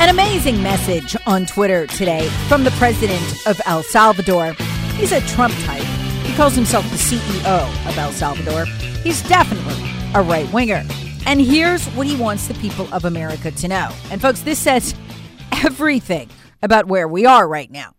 An 0.00 0.08
amazing 0.08 0.62
message 0.62 1.14
on 1.26 1.44
Twitter 1.44 1.86
today 1.86 2.26
from 2.48 2.64
the 2.64 2.70
president 2.78 3.46
of 3.46 3.60
El 3.66 3.82
Salvador. 3.82 4.54
He's 4.94 5.12
a 5.12 5.20
Trump 5.28 5.52
type. 5.64 5.82
He 6.24 6.34
calls 6.34 6.54
himself 6.54 6.88
the 6.88 6.96
CEO 6.96 7.86
of 7.86 7.98
El 7.98 8.10
Salvador. 8.10 8.64
He's 9.02 9.22
definitely 9.28 9.90
a 10.14 10.22
right 10.22 10.50
winger. 10.54 10.82
And 11.26 11.38
here's 11.38 11.86
what 11.88 12.06
he 12.06 12.16
wants 12.16 12.48
the 12.48 12.54
people 12.54 12.88
of 12.94 13.04
America 13.04 13.50
to 13.50 13.68
know. 13.68 13.90
And 14.10 14.22
folks, 14.22 14.40
this 14.40 14.58
says 14.58 14.94
everything 15.52 16.30
about 16.62 16.86
where 16.86 17.06
we 17.06 17.26
are 17.26 17.46
right 17.46 17.70
now. 17.70 17.92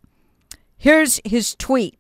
Here's 0.80 1.22
his 1.24 1.54
tweet. 1.54 2.00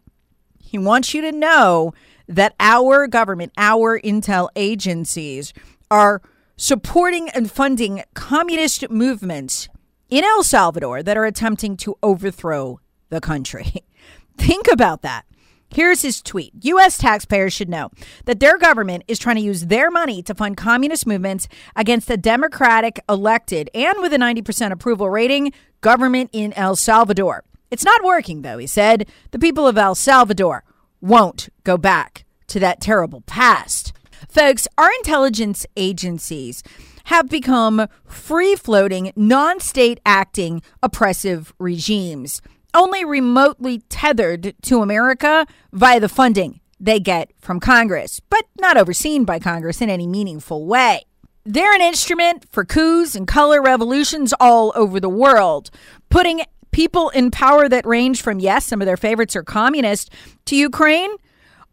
He 0.59 0.79
wants 0.79 1.13
you 1.13 1.21
to 1.21 1.31
know 1.31 1.93
that 2.27 2.55
our 2.59 3.05
government, 3.05 3.51
our 3.55 3.99
intel 4.01 4.49
agencies 4.55 5.53
are 5.91 6.23
supporting 6.57 7.29
and 7.29 7.51
funding 7.51 8.03
communist 8.15 8.89
movements 8.89 9.69
in 10.11 10.23
El 10.23 10.43
Salvador 10.43 11.01
that 11.01 11.17
are 11.17 11.25
attempting 11.25 11.75
to 11.77 11.97
overthrow 12.03 12.79
the 13.09 13.21
country. 13.21 13.73
Think 14.37 14.67
about 14.71 15.01
that. 15.01 15.25
Here's 15.73 16.01
his 16.01 16.21
tweet 16.21 16.51
U.S. 16.63 16.97
taxpayers 16.97 17.53
should 17.53 17.69
know 17.69 17.91
that 18.25 18.41
their 18.41 18.57
government 18.57 19.05
is 19.07 19.17
trying 19.17 19.37
to 19.37 19.41
use 19.41 19.67
their 19.67 19.89
money 19.89 20.21
to 20.23 20.35
fund 20.35 20.57
communist 20.57 21.07
movements 21.07 21.47
against 21.77 22.09
the 22.09 22.17
Democratic 22.17 22.99
elected 23.07 23.69
and 23.73 24.01
with 24.01 24.13
a 24.13 24.17
90% 24.17 24.71
approval 24.71 25.09
rating 25.09 25.53
government 25.79 26.29
in 26.33 26.51
El 26.53 26.75
Salvador. 26.75 27.45
It's 27.71 27.85
not 27.85 28.03
working, 28.03 28.41
though, 28.41 28.57
he 28.57 28.67
said. 28.67 29.07
The 29.31 29.39
people 29.39 29.65
of 29.65 29.77
El 29.77 29.95
Salvador 29.95 30.65
won't 30.99 31.47
go 31.63 31.77
back 31.77 32.25
to 32.47 32.59
that 32.59 32.81
terrible 32.81 33.21
past. 33.21 33.93
Folks, 34.27 34.67
our 34.77 34.91
intelligence 34.99 35.65
agencies 35.77 36.63
have 37.11 37.27
become 37.27 37.87
free 38.05 38.55
floating, 38.55 39.11
non 39.17 39.59
state 39.59 39.99
acting 40.05 40.61
oppressive 40.81 41.53
regimes, 41.59 42.41
only 42.73 43.03
remotely 43.03 43.79
tethered 43.89 44.55
to 44.61 44.81
America 44.81 45.45
via 45.73 45.99
the 45.99 46.07
funding 46.07 46.61
they 46.79 47.01
get 47.01 47.29
from 47.37 47.59
Congress, 47.59 48.21
but 48.29 48.45
not 48.61 48.77
overseen 48.77 49.25
by 49.25 49.39
Congress 49.39 49.81
in 49.81 49.89
any 49.89 50.07
meaningful 50.07 50.65
way. 50.65 51.01
They're 51.43 51.75
an 51.75 51.81
instrument 51.81 52.45
for 52.49 52.63
coups 52.63 53.13
and 53.13 53.27
color 53.27 53.61
revolutions 53.61 54.33
all 54.39 54.71
over 54.73 55.01
the 55.01 55.09
world, 55.09 55.69
putting 56.09 56.43
people 56.71 57.09
in 57.09 57.29
power 57.29 57.67
that 57.67 57.85
range 57.85 58.21
from, 58.21 58.39
yes, 58.39 58.67
some 58.67 58.81
of 58.81 58.85
their 58.85 58.95
favorites 58.95 59.35
are 59.35 59.43
communist, 59.43 60.13
to 60.45 60.55
Ukraine, 60.55 61.11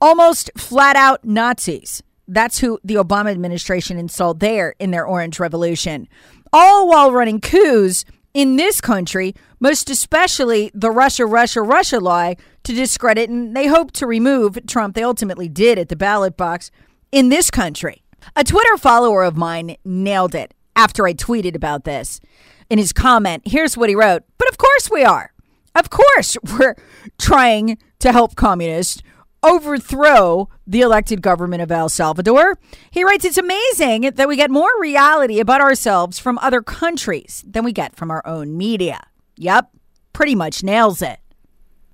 almost 0.01 0.51
flat 0.57 0.97
out 0.97 1.25
Nazis. 1.25 2.03
That's 2.29 2.59
who 2.59 2.79
the 2.85 2.97
Obama 2.97 3.31
administration 3.31 3.99
installed 3.99 4.41
there 4.41 4.75
in 4.79 4.91
their 4.91 5.07
Orange 5.07 5.41
Revolution. 5.41 6.07
All 6.53 6.87
while 6.87 7.11
running 7.11 7.41
coups 7.41 8.05
in 8.35 8.57
this 8.57 8.81
country, 8.81 9.35
most 9.59 9.91
especially 9.91 10.71
the 10.75 10.91
Russia, 10.91 11.27
Russia, 11.27 11.63
Russia 11.63 11.99
lie 11.99 12.37
to 12.65 12.75
discredit, 12.75 13.31
and 13.31 13.57
they 13.57 13.67
hope 13.67 13.93
to 13.93 14.07
remove 14.07 14.59
Trump. 14.67 14.95
They 14.95 15.03
ultimately 15.03 15.49
did 15.49 15.79
at 15.79 15.89
the 15.89 15.97
ballot 15.97 16.37
box 16.37 16.71
in 17.11 17.31
this 17.31 17.51
country. 17.51 18.05
A 18.37 18.45
Twitter 18.45 18.77
follower 18.77 19.25
of 19.25 19.37
mine 19.37 19.77
nailed 19.85 20.35
it 20.35 20.53
after 20.77 21.07
I 21.07 21.15
tweeted 21.15 21.57
about 21.57 21.85
this. 21.85 22.21
In 22.69 22.79
his 22.79 22.93
comment, 22.93 23.43
here's 23.47 23.77
what 23.77 23.89
he 23.89 23.95
wrote 23.95 24.25
But 24.37 24.49
of 24.51 24.59
course 24.59 24.91
we 24.91 25.03
are. 25.03 25.33
Of 25.75 25.91
course 25.91 26.37
we're 26.59 26.77
trying 27.19 27.79
to 28.01 28.13
help 28.13 28.37
communists 28.37 29.03
overthrow 29.43 30.49
the 30.67 30.81
elected 30.81 31.23
government 31.23 31.63
of 31.63 31.71
El 31.71 31.89
Salvador. 31.89 32.59
He 32.91 33.05
writes, 33.05 33.25
It's 33.25 33.39
amazing 33.39 34.03
that 34.03 34.29
we 34.29 34.37
get 34.37 34.51
more 34.51 34.71
reality 34.81 35.41
about 35.41 35.61
ourselves 35.61 36.19
from 36.19 36.39
other 36.39 36.63
countries 36.63 37.45
than 37.47 37.65
we 37.65 37.73
get 37.73 37.97
from 37.97 38.11
our 38.11 38.27
own 38.27 38.57
media. 38.57 39.01
Yep, 39.37 39.71
pretty 40.13 40.35
much 40.35 40.63
nails 40.63 41.03
it. 41.03 41.21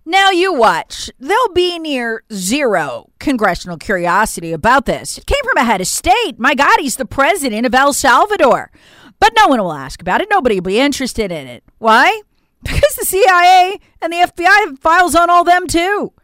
Now 0.06 0.30
you 0.30 0.52
watch. 0.52 1.10
There'll 1.18 1.54
be 1.54 1.78
near 1.78 2.24
zero 2.30 3.10
congressional 3.18 3.78
curiosity 3.78 4.52
about 4.52 4.84
this. 4.84 5.16
It 5.16 5.24
came 5.24 5.42
from 5.44 5.56
a 5.56 5.64
head 5.64 5.80
of 5.80 5.86
state. 5.86 6.34
My 6.38 6.54
God, 6.54 6.76
he's 6.78 6.96
the 6.96 7.06
president 7.06 7.64
of 7.64 7.74
El 7.74 7.94
Salvador. 7.94 8.70
But 9.18 9.32
no 9.34 9.48
one 9.48 9.60
will 9.60 9.72
ask 9.72 10.02
about 10.02 10.20
it. 10.20 10.28
Nobody 10.30 10.56
will 10.56 10.64
be 10.64 10.78
interested 10.78 11.32
in 11.32 11.46
it. 11.46 11.64
Why? 11.78 12.22
Because 12.64 12.94
the 12.94 13.04
CIA 13.04 13.78
and 14.00 14.10
the 14.10 14.16
FBI 14.16 14.46
have 14.46 14.78
files 14.78 15.14
on 15.14 15.28
all 15.28 15.44
them 15.44 15.66
too. 15.66 16.14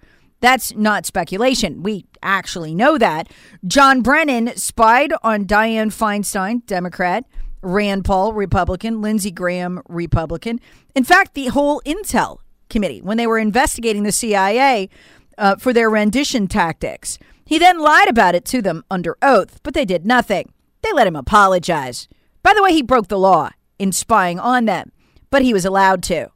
That's 0.40 0.74
not 0.74 1.06
speculation. 1.06 1.82
We 1.82 2.06
actually 2.22 2.74
know 2.74 2.98
that. 2.98 3.30
John 3.66 4.00
Brennan 4.00 4.56
spied 4.56 5.12
on 5.22 5.44
Dianne 5.44 5.92
Feinstein, 5.92 6.64
Democrat, 6.66 7.24
Rand 7.62 8.04
Paul, 8.04 8.32
Republican, 8.32 9.02
Lindsey 9.02 9.30
Graham, 9.30 9.82
Republican. 9.88 10.60
In 10.94 11.04
fact, 11.04 11.34
the 11.34 11.48
whole 11.48 11.82
Intel 11.84 12.38
Committee, 12.70 13.02
when 13.02 13.18
they 13.18 13.26
were 13.26 13.38
investigating 13.38 14.02
the 14.02 14.12
CIA 14.12 14.88
uh, 15.36 15.56
for 15.56 15.72
their 15.72 15.90
rendition 15.90 16.46
tactics, 16.46 17.18
he 17.44 17.58
then 17.58 17.78
lied 17.80 18.08
about 18.08 18.34
it 18.34 18.44
to 18.46 18.62
them 18.62 18.84
under 18.90 19.16
oath, 19.20 19.60
but 19.62 19.74
they 19.74 19.84
did 19.84 20.06
nothing. 20.06 20.52
They 20.82 20.92
let 20.92 21.06
him 21.06 21.16
apologize. 21.16 22.08
By 22.42 22.54
the 22.54 22.62
way, 22.62 22.72
he 22.72 22.82
broke 22.82 23.08
the 23.08 23.18
law 23.18 23.50
in 23.78 23.92
spying 23.92 24.38
on 24.38 24.64
them, 24.64 24.92
but 25.30 25.42
he 25.42 25.52
was 25.52 25.64
allowed 25.64 26.02
to. 26.04 26.30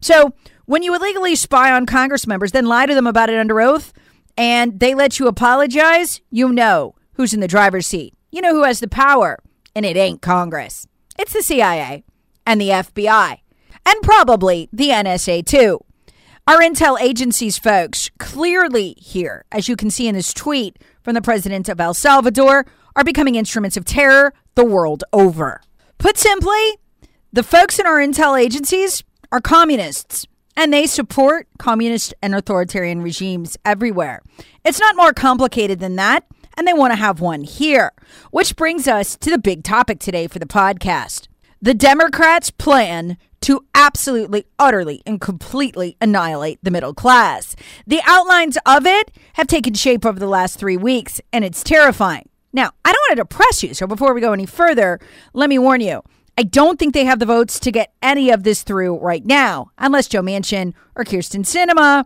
So, 0.00 0.34
when 0.68 0.82
you 0.82 0.94
illegally 0.94 1.34
spy 1.34 1.72
on 1.72 1.86
Congress 1.86 2.26
members, 2.26 2.52
then 2.52 2.66
lie 2.66 2.84
to 2.84 2.94
them 2.94 3.06
about 3.06 3.30
it 3.30 3.38
under 3.38 3.58
oath, 3.58 3.90
and 4.36 4.78
they 4.80 4.94
let 4.94 5.18
you 5.18 5.26
apologize, 5.26 6.20
you 6.30 6.52
know 6.52 6.94
who's 7.14 7.32
in 7.32 7.40
the 7.40 7.48
driver's 7.48 7.86
seat. 7.86 8.12
You 8.30 8.42
know 8.42 8.52
who 8.52 8.64
has 8.64 8.78
the 8.78 8.86
power, 8.86 9.38
and 9.74 9.86
it 9.86 9.96
ain't 9.96 10.20
Congress. 10.20 10.86
It's 11.18 11.32
the 11.32 11.42
CIA 11.42 12.04
and 12.46 12.60
the 12.60 12.68
FBI, 12.68 13.38
and 13.86 14.02
probably 14.02 14.68
the 14.70 14.90
NSA 14.90 15.46
too. 15.46 15.80
Our 16.46 16.58
intel 16.58 17.00
agencies 17.00 17.56
folks 17.56 18.10
clearly 18.18 18.94
here, 18.98 19.46
as 19.50 19.70
you 19.70 19.74
can 19.74 19.88
see 19.88 20.06
in 20.06 20.14
this 20.14 20.34
tweet 20.34 20.76
from 21.02 21.14
the 21.14 21.22
president 21.22 21.70
of 21.70 21.80
El 21.80 21.94
Salvador, 21.94 22.66
are 22.94 23.04
becoming 23.04 23.36
instruments 23.36 23.78
of 23.78 23.86
terror 23.86 24.34
the 24.54 24.66
world 24.66 25.02
over. 25.14 25.62
Put 25.96 26.18
simply, 26.18 26.76
the 27.32 27.42
folks 27.42 27.78
in 27.78 27.86
our 27.86 27.96
intel 27.96 28.38
agencies 28.38 29.02
are 29.32 29.40
communists 29.40 30.26
and 30.58 30.72
they 30.72 30.88
support 30.88 31.46
communist 31.56 32.12
and 32.20 32.34
authoritarian 32.34 33.00
regimes 33.00 33.56
everywhere. 33.64 34.20
It's 34.64 34.80
not 34.80 34.96
more 34.96 35.12
complicated 35.12 35.78
than 35.78 35.94
that, 35.96 36.24
and 36.56 36.66
they 36.66 36.72
want 36.72 36.90
to 36.90 36.96
have 36.96 37.20
one 37.20 37.44
here. 37.44 37.92
Which 38.32 38.56
brings 38.56 38.88
us 38.88 39.16
to 39.18 39.30
the 39.30 39.38
big 39.38 39.62
topic 39.62 40.00
today 40.00 40.26
for 40.26 40.40
the 40.40 40.46
podcast. 40.46 41.28
The 41.62 41.74
Democrats' 41.74 42.50
plan 42.50 43.18
to 43.42 43.64
absolutely, 43.72 44.46
utterly, 44.58 45.00
and 45.06 45.20
completely 45.20 45.96
annihilate 46.00 46.58
the 46.60 46.72
middle 46.72 46.92
class. 46.92 47.54
The 47.86 48.00
outlines 48.04 48.58
of 48.66 48.84
it 48.84 49.12
have 49.34 49.46
taken 49.46 49.74
shape 49.74 50.04
over 50.04 50.18
the 50.18 50.26
last 50.26 50.58
three 50.58 50.76
weeks, 50.76 51.20
and 51.32 51.44
it's 51.44 51.62
terrifying. 51.62 52.28
Now, 52.52 52.72
I 52.84 52.92
don't 52.92 53.02
want 53.08 53.18
to 53.18 53.22
depress 53.22 53.62
you, 53.62 53.74
so 53.74 53.86
before 53.86 54.12
we 54.12 54.20
go 54.20 54.32
any 54.32 54.46
further, 54.46 54.98
let 55.34 55.48
me 55.48 55.60
warn 55.60 55.82
you. 55.82 56.02
I 56.38 56.44
don't 56.44 56.78
think 56.78 56.94
they 56.94 57.04
have 57.04 57.18
the 57.18 57.26
votes 57.26 57.58
to 57.58 57.72
get 57.72 57.92
any 58.00 58.30
of 58.30 58.44
this 58.44 58.62
through 58.62 58.98
right 58.98 59.26
now, 59.26 59.72
unless 59.76 60.06
Joe 60.06 60.22
Manchin 60.22 60.72
or 60.94 61.02
Kyrsten 61.02 61.44
Sinema 61.44 62.04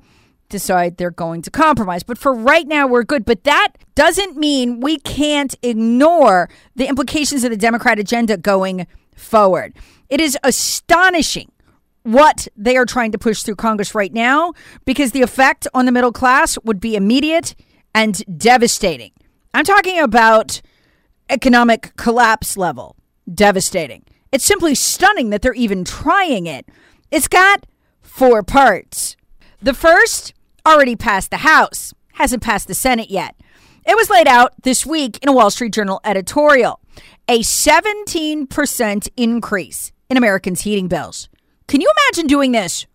decide 0.48 0.96
they're 0.96 1.10
going 1.10 1.42
to 1.42 1.50
compromise. 1.50 2.02
But 2.02 2.16
for 2.16 2.32
right 2.32 2.66
now, 2.66 2.86
we're 2.86 3.02
good. 3.02 3.26
But 3.26 3.44
that 3.44 3.72
doesn't 3.94 4.38
mean 4.38 4.80
we 4.80 4.96
can't 5.00 5.54
ignore 5.60 6.48
the 6.74 6.88
implications 6.88 7.44
of 7.44 7.50
the 7.50 7.58
Democrat 7.58 7.98
agenda 7.98 8.38
going 8.38 8.86
forward. 9.14 9.74
It 10.08 10.18
is 10.18 10.38
astonishing 10.42 11.52
what 12.02 12.48
they 12.56 12.78
are 12.78 12.86
trying 12.86 13.12
to 13.12 13.18
push 13.18 13.42
through 13.42 13.56
Congress 13.56 13.94
right 13.94 14.14
now 14.14 14.54
because 14.86 15.12
the 15.12 15.20
effect 15.20 15.68
on 15.74 15.84
the 15.84 15.92
middle 15.92 16.10
class 16.10 16.56
would 16.64 16.80
be 16.80 16.96
immediate 16.96 17.54
and 17.94 18.24
devastating. 18.38 19.12
I'm 19.52 19.66
talking 19.66 19.98
about 19.98 20.62
economic 21.28 21.94
collapse 21.96 22.56
level. 22.56 22.96
Devastating. 23.30 24.04
It's 24.32 24.44
simply 24.44 24.74
stunning 24.74 25.30
that 25.30 25.42
they're 25.42 25.52
even 25.52 25.84
trying 25.84 26.46
it. 26.46 26.66
It's 27.10 27.28
got 27.28 27.66
four 28.00 28.42
parts. 28.42 29.16
The 29.60 29.74
first 29.74 30.34
already 30.66 30.96
passed 30.96 31.30
the 31.30 31.38
House, 31.38 31.94
hasn't 32.14 32.42
passed 32.42 32.66
the 32.66 32.74
Senate 32.74 33.10
yet. 33.10 33.36
It 33.84 33.96
was 33.96 34.10
laid 34.10 34.28
out 34.28 34.54
this 34.62 34.86
week 34.86 35.18
in 35.22 35.28
a 35.28 35.32
Wall 35.32 35.50
Street 35.50 35.72
Journal 35.72 36.00
editorial 36.04 36.80
a 37.28 37.40
17% 37.40 39.08
increase 39.16 39.92
in 40.10 40.16
Americans' 40.16 40.62
heating 40.62 40.88
bills. 40.88 41.28
Can 41.68 41.80
you 41.80 41.90
imagine 42.08 42.26
doing 42.26 42.52
this 42.52 42.86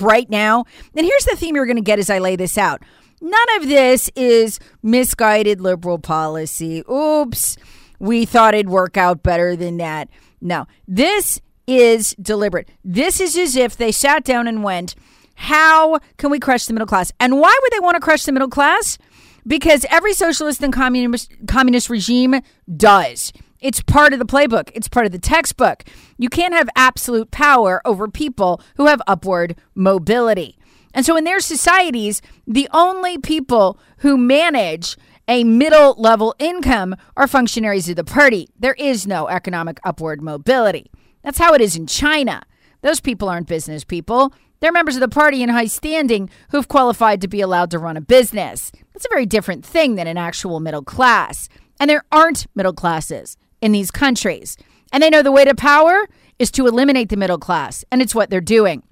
right 0.00 0.28
now? 0.28 0.64
And 0.94 1.06
here's 1.06 1.24
the 1.24 1.36
theme 1.36 1.54
you're 1.54 1.66
going 1.66 1.76
to 1.76 1.82
get 1.82 1.98
as 1.98 2.10
I 2.10 2.18
lay 2.18 2.36
this 2.36 2.58
out. 2.58 2.82
None 3.20 3.56
of 3.56 3.68
this 3.68 4.10
is 4.14 4.58
misguided 4.82 5.60
liberal 5.60 5.98
policy. 5.98 6.82
Oops, 6.90 7.56
we 7.98 8.24
thought 8.26 8.54
it'd 8.54 8.68
work 8.68 8.96
out 8.96 9.22
better 9.22 9.56
than 9.56 9.78
that. 9.78 10.08
No, 10.40 10.66
this 10.86 11.40
is 11.66 12.14
deliberate. 12.20 12.68
This 12.84 13.20
is 13.20 13.36
as 13.36 13.56
if 13.56 13.76
they 13.76 13.92
sat 13.92 14.24
down 14.24 14.46
and 14.46 14.62
went, 14.62 14.94
How 15.34 15.98
can 16.16 16.30
we 16.30 16.38
crush 16.38 16.66
the 16.66 16.72
middle 16.72 16.86
class? 16.86 17.12
And 17.18 17.38
why 17.40 17.56
would 17.62 17.72
they 17.72 17.80
want 17.80 17.96
to 17.96 18.00
crush 18.00 18.24
the 18.24 18.32
middle 18.32 18.48
class? 18.48 18.98
Because 19.46 19.86
every 19.90 20.12
socialist 20.12 20.62
and 20.62 20.72
communist, 20.72 21.32
communist 21.46 21.88
regime 21.88 22.40
does. 22.76 23.32
It's 23.60 23.80
part 23.80 24.12
of 24.12 24.18
the 24.18 24.26
playbook, 24.26 24.70
it's 24.74 24.88
part 24.88 25.06
of 25.06 25.12
the 25.12 25.18
textbook. 25.18 25.84
You 26.18 26.28
can't 26.28 26.54
have 26.54 26.68
absolute 26.76 27.30
power 27.30 27.80
over 27.84 28.08
people 28.08 28.60
who 28.76 28.86
have 28.86 29.00
upward 29.06 29.56
mobility. 29.74 30.58
And 30.92 31.04
so, 31.04 31.16
in 31.16 31.24
their 31.24 31.40
societies, 31.40 32.22
the 32.46 32.68
only 32.72 33.18
people 33.18 33.78
who 33.98 34.16
manage 34.16 34.96
a 35.28 35.44
middle 35.44 35.94
level 35.98 36.34
income 36.38 36.96
are 37.16 37.26
functionaries 37.26 37.88
of 37.88 37.96
the 37.96 38.04
party. 38.04 38.48
There 38.58 38.74
is 38.74 39.06
no 39.06 39.28
economic 39.28 39.80
upward 39.84 40.22
mobility. 40.22 40.90
That's 41.22 41.38
how 41.38 41.54
it 41.54 41.60
is 41.60 41.76
in 41.76 41.86
China. 41.86 42.42
Those 42.82 43.00
people 43.00 43.28
aren't 43.28 43.48
business 43.48 43.84
people. 43.84 44.32
They're 44.60 44.72
members 44.72 44.96
of 44.96 45.00
the 45.00 45.08
party 45.08 45.42
in 45.42 45.48
high 45.48 45.66
standing 45.66 46.30
who've 46.50 46.68
qualified 46.68 47.20
to 47.20 47.28
be 47.28 47.40
allowed 47.40 47.70
to 47.72 47.78
run 47.78 47.96
a 47.96 48.00
business. 48.00 48.70
That's 48.92 49.04
a 49.04 49.10
very 49.10 49.26
different 49.26 49.64
thing 49.64 49.96
than 49.96 50.06
an 50.06 50.16
actual 50.16 50.60
middle 50.60 50.82
class. 50.82 51.48
And 51.78 51.90
there 51.90 52.04
aren't 52.10 52.46
middle 52.54 52.72
classes 52.72 53.36
in 53.60 53.72
these 53.72 53.90
countries. 53.90 54.56
And 54.92 55.02
they 55.02 55.10
know 55.10 55.22
the 55.22 55.32
way 55.32 55.44
to 55.44 55.54
power 55.54 56.06
is 56.38 56.50
to 56.52 56.66
eliminate 56.66 57.08
the 57.08 57.16
middle 57.16 57.38
class, 57.38 57.84
and 57.90 58.00
it's 58.00 58.14
what 58.14 58.30
they're 58.30 58.40
doing. 58.40 58.82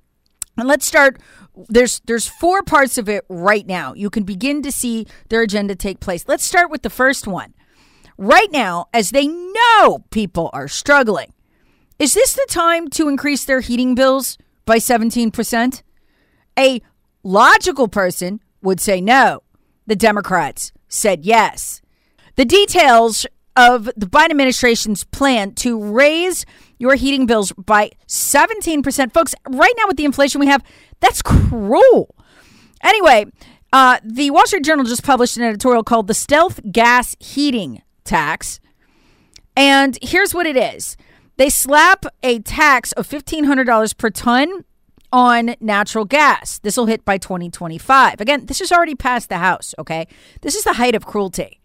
And 0.56 0.68
let's 0.68 0.86
start 0.86 1.18
there's 1.68 2.00
there's 2.06 2.26
four 2.26 2.62
parts 2.62 2.98
of 2.98 3.08
it 3.08 3.24
right 3.28 3.66
now. 3.66 3.94
You 3.94 4.10
can 4.10 4.24
begin 4.24 4.62
to 4.62 4.72
see 4.72 5.06
their 5.28 5.42
agenda 5.42 5.74
take 5.74 6.00
place. 6.00 6.24
Let's 6.26 6.44
start 6.44 6.70
with 6.70 6.82
the 6.82 6.90
first 6.90 7.26
one. 7.26 7.54
Right 8.16 8.50
now, 8.52 8.86
as 8.92 9.10
they 9.10 9.26
know 9.26 10.04
people 10.10 10.50
are 10.52 10.68
struggling, 10.68 11.32
is 11.98 12.14
this 12.14 12.34
the 12.34 12.46
time 12.48 12.88
to 12.90 13.08
increase 13.08 13.44
their 13.44 13.60
heating 13.60 13.94
bills 13.94 14.38
by 14.66 14.78
17%? 14.78 15.82
A 16.58 16.80
logical 17.22 17.88
person 17.88 18.40
would 18.62 18.80
say 18.80 19.00
no. 19.00 19.42
The 19.86 19.96
Democrats 19.96 20.72
said 20.88 21.24
yes. 21.24 21.82
The 22.36 22.44
details 22.44 23.26
of 23.56 23.84
the 23.96 24.06
Biden 24.06 24.30
administration's 24.30 25.04
plan 25.04 25.52
to 25.54 25.82
raise 25.82 26.44
your 26.78 26.94
heating 26.94 27.26
bills 27.26 27.52
by 27.52 27.90
17%. 28.08 29.12
Folks, 29.12 29.34
right 29.48 29.74
now 29.78 29.84
with 29.86 29.96
the 29.96 30.04
inflation 30.04 30.40
we 30.40 30.46
have, 30.46 30.62
that's 31.00 31.22
cruel. 31.22 32.14
Anyway, 32.82 33.26
uh, 33.72 33.98
the 34.04 34.30
Wall 34.30 34.46
Street 34.46 34.64
Journal 34.64 34.84
just 34.84 35.02
published 35.02 35.36
an 35.36 35.42
editorial 35.42 35.82
called 35.82 36.06
The 36.06 36.14
Stealth 36.14 36.60
Gas 36.70 37.16
Heating 37.18 37.82
Tax. 38.04 38.60
And 39.56 39.98
here's 40.02 40.34
what 40.34 40.46
it 40.46 40.56
is 40.56 40.96
they 41.36 41.50
slap 41.50 42.06
a 42.22 42.38
tax 42.40 42.92
of 42.92 43.08
$1,500 43.08 43.96
per 43.98 44.10
ton 44.10 44.64
on 45.12 45.54
natural 45.60 46.04
gas. 46.04 46.58
This 46.60 46.76
will 46.76 46.86
hit 46.86 47.04
by 47.04 47.18
2025. 47.18 48.20
Again, 48.20 48.46
this 48.46 48.60
is 48.60 48.72
already 48.72 48.94
past 48.94 49.28
the 49.28 49.38
House, 49.38 49.74
okay? 49.78 50.06
This 50.42 50.54
is 50.54 50.64
the 50.64 50.74
height 50.74 50.94
of 50.94 51.06
cruelty. 51.06 51.60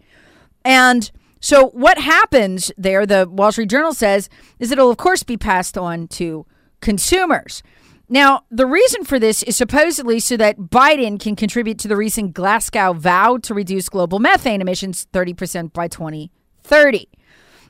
And 0.64 1.12
so, 1.40 1.68
what 1.68 1.98
happens 1.98 2.72
there, 2.78 3.06
the 3.06 3.28
Wall 3.30 3.52
Street 3.52 3.70
Journal 3.70 3.94
says, 3.94 4.30
is 4.60 4.72
it'll, 4.72 4.92
of 4.92 4.98
course, 4.98 5.24
be 5.24 5.38
passed 5.38 5.78
on 5.78 6.08
to 6.10 6.46
consumers. 6.82 7.64
Now, 8.10 8.42
the 8.50 8.66
reason 8.66 9.06
for 9.06 9.20
this 9.20 9.44
is 9.44 9.56
supposedly 9.56 10.20
so 10.20 10.36
that 10.38 10.58
Biden 10.58 11.20
can 11.20 11.36
contribute 11.36 11.78
to 11.80 11.88
the 11.88 11.96
recent 11.96 12.34
Glasgow 12.34 12.94
vow 12.94 13.38
to 13.38 13.54
reduce 13.54 13.88
global 13.88 14.20
methane 14.20 14.62
emissions 14.62 15.08
30% 15.14 15.72
by 15.72 15.88
2030. 15.88 17.08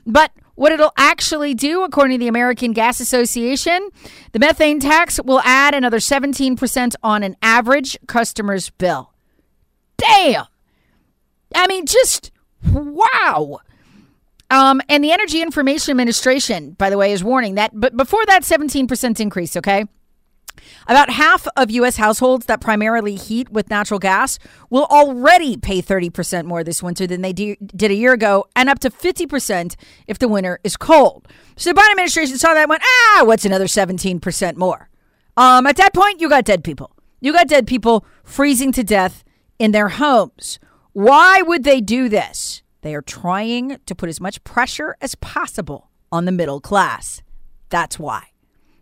But 0.06 0.32
what 0.54 0.72
it'll 0.72 0.92
actually 0.96 1.54
do, 1.54 1.84
according 1.84 2.18
to 2.18 2.24
the 2.24 2.28
American 2.28 2.72
Gas 2.72 3.00
Association, 3.00 3.90
the 4.32 4.38
methane 4.38 4.80
tax 4.80 5.20
will 5.22 5.40
add 5.40 5.74
another 5.74 5.98
17% 5.98 6.94
on 7.02 7.22
an 7.22 7.36
average 7.42 7.98
customer's 8.06 8.70
bill. 8.70 9.12
Damn! 9.98 10.46
I 11.54 11.66
mean, 11.66 11.84
just 11.84 12.30
Wow. 12.72 13.60
Um, 14.50 14.82
and 14.88 15.04
the 15.04 15.12
Energy 15.12 15.42
Information 15.42 15.92
Administration, 15.92 16.72
by 16.72 16.90
the 16.90 16.98
way, 16.98 17.12
is 17.12 17.22
warning 17.22 17.54
that, 17.54 17.70
but 17.72 17.96
before 17.96 18.24
that 18.26 18.42
17% 18.42 19.20
increase, 19.20 19.56
okay, 19.56 19.84
about 20.88 21.10
half 21.10 21.46
of 21.56 21.70
U.S. 21.70 21.96
households 21.96 22.46
that 22.46 22.60
primarily 22.60 23.14
heat 23.14 23.50
with 23.50 23.70
natural 23.70 24.00
gas 24.00 24.38
will 24.68 24.86
already 24.86 25.56
pay 25.56 25.80
30% 25.80 26.44
more 26.44 26.64
this 26.64 26.82
winter 26.82 27.06
than 27.06 27.22
they 27.22 27.32
did 27.32 27.90
a 27.90 27.94
year 27.94 28.12
ago, 28.12 28.46
and 28.56 28.68
up 28.68 28.80
to 28.80 28.90
50% 28.90 29.76
if 30.08 30.18
the 30.18 30.28
winter 30.28 30.58
is 30.64 30.76
cold. 30.76 31.28
So 31.56 31.72
the 31.72 31.80
Biden 31.80 31.92
administration 31.92 32.38
saw 32.38 32.54
that 32.54 32.62
and 32.62 32.70
went, 32.70 32.82
ah, 32.84 33.22
what's 33.24 33.44
another 33.44 33.66
17% 33.66 34.56
more? 34.56 34.88
Um, 35.36 35.66
at 35.66 35.76
that 35.76 35.94
point, 35.94 36.20
you 36.20 36.28
got 36.28 36.44
dead 36.44 36.64
people. 36.64 36.90
You 37.20 37.32
got 37.32 37.48
dead 37.48 37.66
people 37.66 38.04
freezing 38.24 38.72
to 38.72 38.82
death 38.82 39.22
in 39.58 39.72
their 39.72 39.90
homes. 39.90 40.58
Why 40.92 41.42
would 41.42 41.64
they 41.64 41.80
do 41.80 42.08
this? 42.08 42.62
They 42.82 42.94
are 42.94 43.02
trying 43.02 43.78
to 43.86 43.94
put 43.94 44.08
as 44.08 44.20
much 44.20 44.42
pressure 44.42 44.96
as 45.00 45.14
possible 45.14 45.90
on 46.10 46.24
the 46.24 46.32
middle 46.32 46.60
class. 46.60 47.22
That's 47.68 47.98
why. 47.98 48.28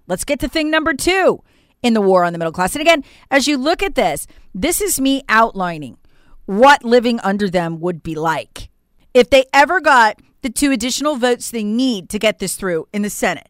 Let's 0.06 0.24
get 0.24 0.40
to 0.40 0.48
thing 0.48 0.70
number 0.70 0.94
two 0.94 1.42
in 1.82 1.92
the 1.92 2.00
war 2.00 2.24
on 2.24 2.32
the 2.32 2.38
middle 2.38 2.52
class. 2.52 2.74
And 2.74 2.82
again, 2.82 3.04
as 3.30 3.46
you 3.46 3.58
look 3.58 3.82
at 3.82 3.94
this, 3.94 4.26
this 4.54 4.80
is 4.80 5.00
me 5.00 5.22
outlining 5.28 5.98
what 6.46 6.82
living 6.82 7.20
under 7.20 7.50
them 7.50 7.78
would 7.80 8.02
be 8.02 8.14
like 8.14 8.70
if 9.12 9.28
they 9.28 9.44
ever 9.52 9.80
got 9.80 10.18
the 10.40 10.48
two 10.48 10.70
additional 10.70 11.16
votes 11.16 11.50
they 11.50 11.64
need 11.64 12.08
to 12.08 12.18
get 12.18 12.38
this 12.38 12.56
through 12.56 12.88
in 12.92 13.02
the 13.02 13.10
Senate. 13.10 13.48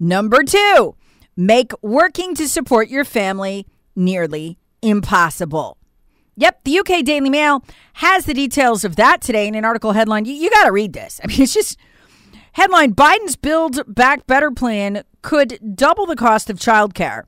Number 0.00 0.42
two, 0.42 0.96
make 1.36 1.72
working 1.80 2.34
to 2.34 2.48
support 2.48 2.88
your 2.88 3.04
family 3.04 3.66
nearly 3.94 4.58
impossible. 4.82 5.76
Yep, 6.40 6.64
the 6.64 6.78
UK 6.78 7.04
Daily 7.04 7.28
Mail 7.28 7.62
has 7.94 8.24
the 8.24 8.32
details 8.32 8.82
of 8.82 8.96
that 8.96 9.20
today 9.20 9.46
in 9.46 9.54
an 9.54 9.66
article 9.66 9.92
headline. 9.92 10.24
You, 10.24 10.32
you 10.32 10.48
got 10.48 10.64
to 10.64 10.72
read 10.72 10.94
this. 10.94 11.20
I 11.22 11.26
mean, 11.26 11.42
it's 11.42 11.52
just 11.52 11.76
headline 12.52 12.94
Biden's 12.94 13.36
Build 13.36 13.82
Back 13.86 14.26
Better 14.26 14.50
plan 14.50 15.04
could 15.20 15.76
double 15.76 16.06
the 16.06 16.16
cost 16.16 16.48
of 16.48 16.58
childcare 16.58 17.24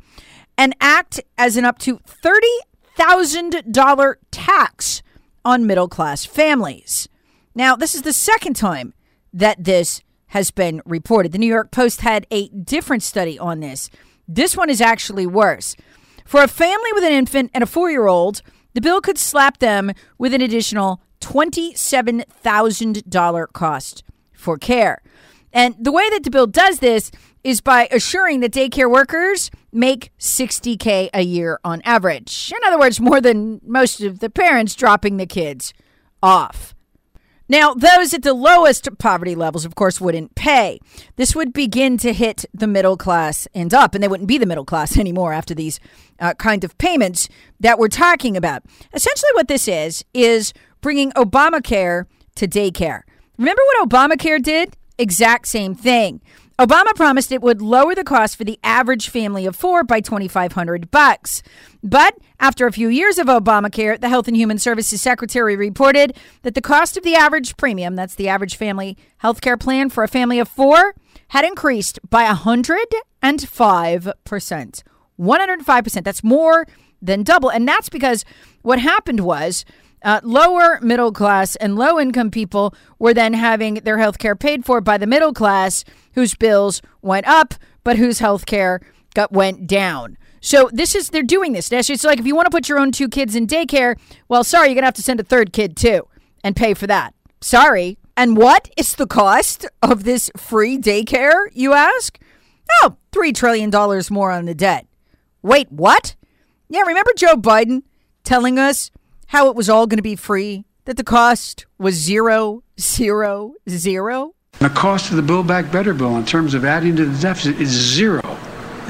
and 0.57 0.75
act 0.81 1.21
as 1.37 1.59
an 1.59 1.66
up 1.66 1.76
to 1.81 1.99
$30,000 1.99 4.14
tax 4.31 5.02
on 5.45 5.66
middle 5.66 5.88
class 5.88 6.25
families. 6.25 7.07
Now, 7.54 7.76
this 7.76 7.95
is 7.95 8.00
the 8.02 8.14
second 8.14 8.57
time 8.57 8.95
that 9.35 9.62
this 9.62 10.00
has 10.28 10.50
been 10.50 10.81
reported. 10.87 11.33
The 11.33 11.38
New 11.38 11.47
York 11.47 11.71
Post 11.71 12.00
had 12.00 12.26
a 12.31 12.49
different 12.49 13.02
study 13.02 13.38
on 13.38 13.61
this. 13.61 13.90
This 14.26 14.57
one 14.57 14.71
is 14.71 14.81
actually 14.81 15.26
worse. 15.26 15.76
For 16.25 16.42
a 16.42 16.49
family 16.49 16.90
with 16.95 17.04
an 17.04 17.12
infant 17.12 17.50
and 17.52 17.62
a 17.62 17.66
four 17.66 17.90
year 17.90 18.07
old, 18.07 18.40
the 18.75 18.81
bill 18.81 19.00
could 19.00 19.19
slap 19.19 19.59
them 19.59 19.93
with 20.19 20.35
an 20.35 20.41
additional 20.41 21.00
$27,000 21.21 23.52
cost 23.52 24.05
for 24.33 24.59
care. 24.59 25.02
And 25.52 25.76
the 25.79 25.93
way 25.93 26.09
that 26.11 26.25
the 26.25 26.31
bill 26.31 26.47
does 26.47 26.79
this 26.79 27.11
is 27.45 27.61
by 27.61 27.88
assuring 27.91 28.41
that 28.41 28.52
daycare 28.52 28.91
workers 28.91 29.50
make 29.73 30.12
60K 30.19 31.11
a 31.12 31.23
year 31.23 31.59
on 31.64 31.83
average. 31.85 32.52
In 32.55 32.67
other 32.67 32.79
words, 32.79 33.00
more 33.00 33.21
than 33.21 33.61
most 33.64 34.00
of 34.00 34.21
the 34.21 34.31
parents 34.31 34.75
dropping 34.75 35.17
the 35.17 35.26
kids 35.26 35.75
off. 36.23 36.75
Now, 37.49 37.75
those 37.75 38.15
at 38.15 38.23
the 38.23 38.35
lowest 38.35 38.89
poverty 38.99 39.35
levels, 39.35 39.65
of 39.65 39.75
course, 39.75 40.01
wouldn't 40.01 40.35
pay. 40.35 40.81
This 41.17 41.35
would 41.35 41.53
begin 41.53 41.99
to 41.99 42.13
hit 42.13 42.45
the 42.55 42.67
middle 42.67 42.97
class 42.97 43.47
and 43.55 43.73
up, 43.75 43.95
and 43.95 44.03
they 44.03 44.09
wouldn't 44.09 44.29
be 44.29 44.39
the 44.39 44.47
middle 44.47 44.65
class 44.65 44.97
anymore 44.99 45.33
after 45.33 45.55
these 45.55 45.81
uh, 46.21 46.35
kind 46.35 46.65
of 46.65 46.77
payments 46.79 47.29
that 47.61 47.79
we're 47.79 47.89
talking 47.89 48.37
about. 48.37 48.63
Essentially, 48.93 49.31
what 49.35 49.49
this 49.49 49.69
is, 49.69 50.05
is 50.15 50.53
bringing 50.81 51.13
Obamacare 51.13 52.07
to 52.37 52.49
daycare. 52.49 53.03
Remember 53.39 53.63
what 53.67 53.89
Obamacare 53.89 54.43
did? 54.43 54.77
Exact 54.99 55.49
same 55.49 55.75
thing. 55.75 56.21
Obama 56.59 56.95
promised 56.95 57.33
it 57.33 57.41
would 57.41 57.63
lower 57.63 57.95
the 57.95 58.05
cost 58.05 58.37
for 58.37 58.45
the 58.45 58.59
average 58.63 59.09
family 59.09 59.47
of 59.47 59.57
four 59.57 59.83
by 59.85 60.01
2500 60.01 60.91
bucks. 60.91 61.43
But 61.83 62.19
after 62.39 62.67
a 62.67 62.73
few 62.73 62.89
years 62.89 63.17
of 63.19 63.27
Obamacare, 63.27 63.99
the 64.01 64.11
Health 64.11 64.29
and 64.29 64.37
Human 64.37 64.59
Services 64.59 65.01
Secretary 65.01 65.57
reported 65.57 66.15
that 66.43 66.55
the 66.55 66.61
cost 66.61 66.97
of 66.97 67.05
the 67.05 67.15
average 67.15 67.57
premium, 67.57 67.97
that's 67.97 68.15
the 68.15 68.29
average 68.29 68.57
family 68.57 68.99
health 69.19 69.41
care 69.41 69.57
plan 69.57 69.89
for 69.89 70.05
a 70.05 70.09
family 70.09 70.39
of 70.39 70.49
four, 70.49 70.95
had 71.29 71.45
increased 71.45 71.99
by 72.11 72.27
105%. 72.27 74.83
105%. 75.19 76.05
That's 76.05 76.25
more 76.25 76.67
than 77.01 77.23
double. 77.23 77.51
And 77.51 77.67
that's 77.67 77.89
because 77.89 78.27
what 78.63 78.79
happened 78.79 79.21
was 79.21 79.65
uh, 80.05 80.21
lower 80.23 80.79
middle 80.81 81.13
class 81.13 81.57
and 81.57 81.77
low 81.77 81.99
income 81.99 82.31
people 82.31 82.75
were 82.99 83.15
then 83.15 83.35
having 83.35 83.75
their 83.75 83.99
health 83.99 84.19
care 84.19 84.37
paid 84.37 84.65
for 84.65 84.81
by 84.81 84.99
the 84.99 85.07
middle 85.07 85.33
class 85.33 85.85
whose 86.15 86.35
bills 86.35 86.83
went 87.01 87.27
up, 87.27 87.55
but 87.85 87.97
whose 87.97 88.19
health 88.19 88.47
care 88.47 88.81
got 89.15 89.33
went 89.33 89.67
down. 89.67 90.17
So 90.41 90.69
this 90.73 90.95
is 90.95 91.11
they're 91.11 91.23
doing 91.23 91.53
this. 91.53 91.71
It's 91.71 92.05
like 92.05 92.19
if 92.19 92.27
you 92.27 92.35
want 92.35 92.47
to 92.47 92.51
put 92.51 92.69
your 92.69 92.79
own 92.79 92.91
two 92.91 93.09
kids 93.09 93.37
in 93.37 93.47
daycare, 93.47 93.97
well, 94.29 94.43
sorry, 94.43 94.69
you're 94.69 94.75
gonna 94.75 94.87
have 94.87 94.95
to 94.95 95.03
send 95.03 95.21
a 95.21 95.25
third 95.25 95.53
kid 95.53 95.77
too 95.77 96.09
and 96.43 96.57
pay 96.57 96.75
for 96.75 96.87
that. 96.89 97.15
Sorry. 97.41 97.99
And 98.17 98.37
what 98.37 98.69
is 98.77 98.97
the 98.97 99.07
cost 99.07 99.67
of 99.83 100.05
this 100.05 100.31
free 100.37 100.79
daycare, 100.79 101.47
you 101.53 101.73
ask? 101.73 102.19
Oh, 102.83 102.97
$3 103.13 103.35
trillion 103.35 103.71
more 104.11 104.31
on 104.31 104.45
the 104.45 104.55
debt. 104.55 104.87
Wait, 105.43 105.71
what? 105.71 106.15
Yeah, 106.69 106.83
remember 106.83 107.13
Joe 107.17 107.37
Biden 107.37 107.83
telling 108.25 108.59
us 108.59 108.91
how 109.33 109.49
it 109.49 109.57
was 109.57 109.71
all 109.71 109.87
going 109.87 109.97
to 109.97 110.03
be 110.03 110.15
free, 110.15 110.62
that 110.85 110.99
the 110.99 111.03
cost 111.03 111.65
was 111.79 111.95
zero, 111.95 112.62
zero, 112.79 113.55
zero. 113.67 114.35
The 114.59 114.69
cost 114.69 115.09
of 115.09 115.17
the 115.17 115.23
Build 115.23 115.47
Back 115.47 115.73
Better 115.73 115.95
bill 115.95 116.19
in 116.19 116.27
terms 116.27 116.53
of 116.53 116.67
adding 116.67 116.97
to 116.97 117.07
the 117.07 117.19
deficit 117.19 117.59
is 117.59 117.71
zero, 117.71 118.21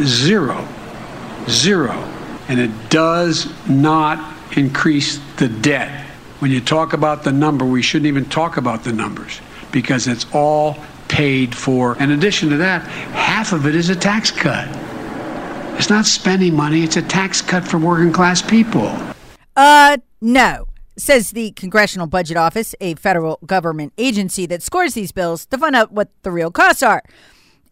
zero, 0.00 0.66
zero. 1.48 1.92
And 2.48 2.58
it 2.58 2.72
does 2.90 3.52
not 3.68 4.36
increase 4.56 5.20
the 5.36 5.46
debt. 5.48 6.06
When 6.40 6.50
you 6.50 6.60
talk 6.60 6.92
about 6.92 7.22
the 7.22 7.30
number, 7.30 7.64
we 7.64 7.80
shouldn't 7.80 8.08
even 8.08 8.24
talk 8.24 8.56
about 8.56 8.82
the 8.82 8.92
numbers 8.92 9.40
because 9.70 10.08
it's 10.08 10.26
all 10.34 10.76
paid 11.06 11.54
for. 11.54 11.96
In 12.02 12.10
addition 12.10 12.50
to 12.50 12.56
that, 12.56 12.82
half 12.82 13.52
of 13.52 13.64
it 13.64 13.76
is 13.76 13.90
a 13.90 13.96
tax 13.96 14.32
cut. 14.32 14.66
It's 15.78 15.88
not 15.88 16.04
spending 16.04 16.56
money, 16.56 16.82
it's 16.82 16.96
a 16.96 17.02
tax 17.02 17.40
cut 17.40 17.62
for 17.62 17.78
working 17.78 18.12
class 18.12 18.42
people. 18.42 18.92
Uh, 19.54 19.98
no, 20.22 20.68
says 20.96 21.32
the 21.32 21.50
Congressional 21.52 22.06
Budget 22.06 22.36
Office, 22.36 22.76
a 22.80 22.94
federal 22.94 23.40
government 23.44 23.92
agency 23.98 24.46
that 24.46 24.62
scores 24.62 24.94
these 24.94 25.10
bills 25.10 25.46
to 25.46 25.58
find 25.58 25.74
out 25.74 25.90
what 25.90 26.10
the 26.22 26.30
real 26.30 26.52
costs 26.52 26.82
are. 26.82 27.02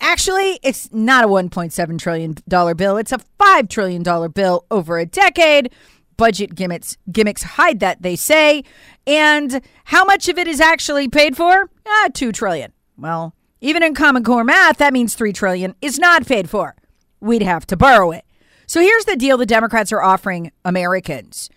Actually, 0.00 0.58
it's 0.62 0.92
not 0.92 1.24
a 1.24 1.28
$1.7 1.28 1.98
trillion 1.98 2.34
bill, 2.76 2.96
it's 2.96 3.12
a 3.12 3.20
$5 3.38 3.68
trillion 3.68 4.30
bill 4.32 4.66
over 4.70 4.98
a 4.98 5.06
decade. 5.06 5.72
Budget 6.16 6.54
gimmicks, 6.54 6.96
gimmicks 7.10 7.42
hide 7.42 7.80
that, 7.80 8.02
they 8.02 8.16
say. 8.16 8.64
And 9.06 9.62
how 9.84 10.04
much 10.04 10.28
of 10.28 10.36
it 10.36 10.48
is 10.48 10.60
actually 10.60 11.08
paid 11.08 11.36
for? 11.36 11.70
Ah, 11.86 12.08
2 12.12 12.32
trillion. 12.32 12.72
Well, 12.98 13.34
even 13.60 13.82
in 13.82 13.94
Common 13.94 14.24
Core 14.24 14.44
math, 14.44 14.78
that 14.78 14.92
means 14.92 15.14
3 15.14 15.32
trillion 15.32 15.76
is 15.80 15.98
not 15.98 16.26
paid 16.26 16.50
for. 16.50 16.74
We'd 17.20 17.42
have 17.42 17.64
to 17.66 17.76
borrow 17.76 18.10
it. 18.10 18.24
So 18.66 18.80
here's 18.80 19.04
the 19.04 19.16
deal 19.16 19.36
the 19.36 19.46
Democrats 19.46 19.92
are 19.92 20.02
offering 20.02 20.50
Americans 20.64 21.48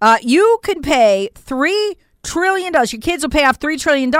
uh, 0.00 0.18
you 0.22 0.58
can 0.62 0.82
pay 0.82 1.30
$3 1.34 1.94
trillion. 2.22 2.72
Your 2.72 3.00
kids 3.00 3.22
will 3.22 3.30
pay 3.30 3.44
off 3.44 3.58
$3 3.58 3.78
trillion 3.80 4.12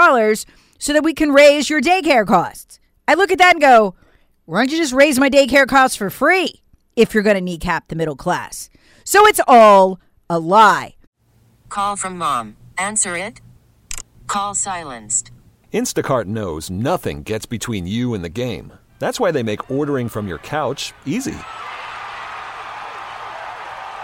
so 0.79 0.93
that 0.93 1.05
we 1.05 1.15
can 1.15 1.33
raise 1.33 1.69
your 1.69 1.81
daycare 1.81 2.27
costs. 2.27 2.81
I 3.09 3.15
look 3.15 3.31
at 3.31 3.39
that 3.39 3.55
and 3.55 3.61
go, 3.61 3.95
why 4.47 4.61
don't 4.61 4.71
you 4.71 4.79
just 4.79 4.93
raise 4.93 5.19
my 5.19 5.29
daycare 5.29 5.67
costs 5.67 5.97
for 5.97 6.11
free 6.11 6.63
if 6.95 7.15
you're 7.15 7.23
going 7.23 7.37
to 7.37 7.41
kneecap 7.41 7.89
the 7.89 7.97
middle 7.97 8.17
class? 8.17 8.71
So 9.05 9.27
it's 9.27 9.41
all 9.47 10.01
a 10.31 10.39
lie. 10.39 10.97
Call 11.69 11.97
from 11.97 12.19
mom. 12.19 12.57
Answer 12.79 13.17
it. 13.17 13.41
Call 14.27 14.55
silenced. 14.55 15.31
Instacart 15.73 16.25
knows 16.25 16.71
nothing 16.71 17.23
gets 17.23 17.47
between 17.47 17.87
you 17.87 18.15
and 18.15 18.25
the 18.25 18.29
game. 18.29 18.73
That's 18.99 19.21
why 19.21 19.31
they 19.31 19.43
make 19.43 19.71
ordering 19.71 20.09
from 20.09 20.27
your 20.27 20.39
couch 20.39 20.93
easy. 21.05 21.37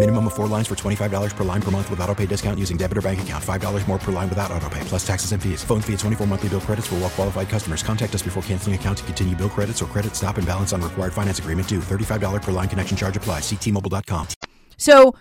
Minimum 0.00 0.28
of 0.28 0.32
four 0.32 0.46
lines 0.46 0.66
for 0.66 0.74
$25 0.74 1.36
per 1.36 1.44
line 1.44 1.60
per 1.60 1.70
month 1.70 1.90
with 1.90 2.00
auto 2.00 2.14
pay 2.14 2.24
discount 2.24 2.58
using 2.58 2.78
debit 2.78 2.96
or 2.96 3.02
bank 3.02 3.20
account. 3.20 3.44
$5 3.44 3.86
more 3.86 3.98
per 3.98 4.10
line 4.10 4.30
without 4.30 4.50
auto 4.50 4.66
pay, 4.70 4.80
plus 4.84 5.06
taxes 5.06 5.32
and 5.32 5.42
fees. 5.42 5.62
Phone 5.62 5.82
fee 5.82 5.92
at 5.92 5.98
24 5.98 6.26
monthly 6.26 6.48
bill 6.48 6.62
credits 6.62 6.86
for 6.86 6.94
all 6.94 7.02
well 7.02 7.10
qualified 7.10 7.50
customers. 7.50 7.82
Contact 7.82 8.14
us 8.14 8.22
before 8.22 8.42
canceling 8.44 8.74
account 8.74 8.96
to 8.96 9.04
continue 9.04 9.36
bill 9.36 9.50
credits 9.50 9.82
or 9.82 9.86
credit 9.86 10.16
stop 10.16 10.38
and 10.38 10.46
balance 10.46 10.72
on 10.72 10.80
required 10.80 11.12
finance 11.12 11.38
agreement 11.38 11.68
due. 11.68 11.80
$35 11.80 12.40
per 12.40 12.50
line 12.50 12.66
connection 12.66 12.96
charge 12.96 13.14
applies. 13.18 13.42
Ctmobile.com. 13.42 14.28
So, 14.78 15.14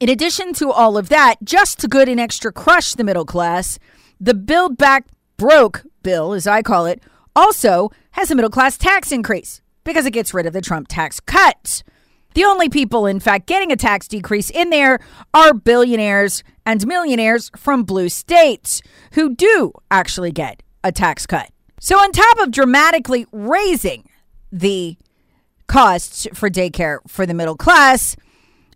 in 0.00 0.08
addition 0.08 0.52
to 0.54 0.72
all 0.72 0.98
of 0.98 1.08
that, 1.08 1.36
just 1.44 1.78
to 1.78 1.86
good 1.86 2.08
and 2.08 2.18
extra 2.18 2.50
crush 2.50 2.94
the 2.94 3.04
middle 3.04 3.24
class, 3.24 3.78
the 4.18 4.34
Build 4.34 4.76
Back 4.76 5.06
Broke 5.36 5.84
bill, 6.02 6.32
as 6.32 6.48
I 6.48 6.62
call 6.62 6.86
it, 6.86 7.00
also 7.36 7.92
has 8.12 8.32
a 8.32 8.34
middle 8.34 8.50
class 8.50 8.76
tax 8.76 9.12
increase 9.12 9.62
because 9.84 10.06
it 10.06 10.10
gets 10.10 10.34
rid 10.34 10.44
of 10.44 10.52
the 10.52 10.60
Trump 10.60 10.88
tax 10.88 11.20
cuts. 11.20 11.84
The 12.36 12.44
only 12.44 12.68
people, 12.68 13.06
in 13.06 13.18
fact, 13.18 13.46
getting 13.46 13.72
a 13.72 13.76
tax 13.76 14.06
decrease 14.06 14.50
in 14.50 14.68
there 14.68 14.98
are 15.32 15.54
billionaires 15.54 16.44
and 16.66 16.86
millionaires 16.86 17.50
from 17.56 17.82
blue 17.82 18.10
states 18.10 18.82
who 19.12 19.34
do 19.34 19.72
actually 19.90 20.32
get 20.32 20.62
a 20.84 20.92
tax 20.92 21.24
cut. 21.24 21.48
So, 21.80 21.96
on 21.96 22.12
top 22.12 22.38
of 22.40 22.50
dramatically 22.50 23.24
raising 23.32 24.06
the 24.52 24.98
costs 25.66 26.28
for 26.34 26.50
daycare 26.50 26.98
for 27.08 27.24
the 27.24 27.32
middle 27.32 27.56
class, 27.56 28.16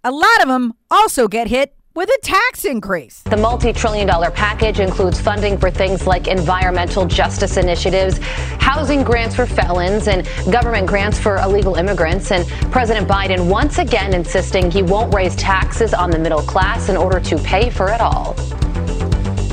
a 0.02 0.10
lot 0.10 0.40
of 0.40 0.48
them 0.48 0.72
also 0.90 1.28
get 1.28 1.48
hit 1.48 1.74
with 1.94 2.08
a 2.08 2.18
tax 2.22 2.64
increase. 2.64 3.20
The 3.22 3.36
multi 3.36 3.72
trillion 3.72 4.06
dollar 4.06 4.30
package 4.30 4.78
includes 4.78 5.20
funding 5.20 5.58
for 5.58 5.70
things 5.70 6.06
like 6.06 6.28
environmental 6.28 7.04
justice 7.04 7.56
initiatives, 7.56 8.18
housing 8.60 9.02
grants 9.02 9.34
for 9.34 9.44
felons, 9.44 10.06
and 10.06 10.24
government 10.52 10.86
grants 10.86 11.18
for 11.18 11.38
illegal 11.38 11.74
immigrants. 11.74 12.30
And 12.30 12.46
President 12.70 13.08
Biden 13.08 13.50
once 13.50 13.78
again 13.78 14.14
insisting 14.14 14.70
he 14.70 14.82
won't 14.82 15.12
raise 15.12 15.34
taxes 15.34 15.92
on 15.92 16.10
the 16.10 16.18
middle 16.18 16.42
class 16.42 16.88
in 16.88 16.96
order 16.96 17.18
to 17.18 17.36
pay 17.38 17.70
for 17.70 17.90
it 17.90 18.00
all. 18.00 18.36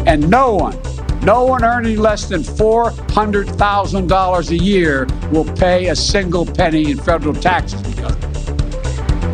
And 0.05 0.29
no 0.29 0.53
one, 0.53 0.79
no 1.21 1.43
one 1.43 1.63
earning 1.63 1.97
less 1.97 2.29
than 2.29 2.43
$400,000 2.43 4.49
a 4.49 4.55
year 4.55 5.07
will 5.31 5.51
pay 5.55 5.87
a 5.87 5.95
single 5.95 6.45
penny 6.45 6.91
in 6.91 6.99
federal 6.99 7.33
taxes 7.33 7.81
because 7.81 7.81
of 7.81 7.86
it. 7.86 7.86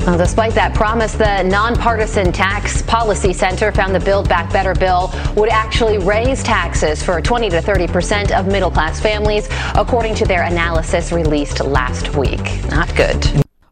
Well, 0.05 0.17
despite 0.17 0.53
that 0.55 0.73
promise, 0.73 1.13
the 1.13 1.43
Nonpartisan 1.43 2.33
Tax 2.33 2.81
Policy 2.81 3.31
Center 3.31 3.71
found 3.71 3.95
the 3.95 4.01
Build 4.01 4.27
Back 4.27 4.51
Better 4.51 4.75
bill 4.75 5.09
would 5.37 5.47
actually 5.47 5.97
raise 5.97 6.43
taxes 6.43 7.01
for 7.01 7.21
20 7.21 7.49
to 7.51 7.61
30 7.61 7.87
percent 7.87 8.31
of 8.33 8.45
middle 8.47 8.69
class 8.69 8.99
families, 8.99 9.47
according 9.75 10.13
to 10.15 10.25
their 10.25 10.43
analysis 10.43 11.13
released 11.13 11.61
last 11.63 12.17
week. 12.17 12.41
Not 12.69 12.93
good. 12.97 13.25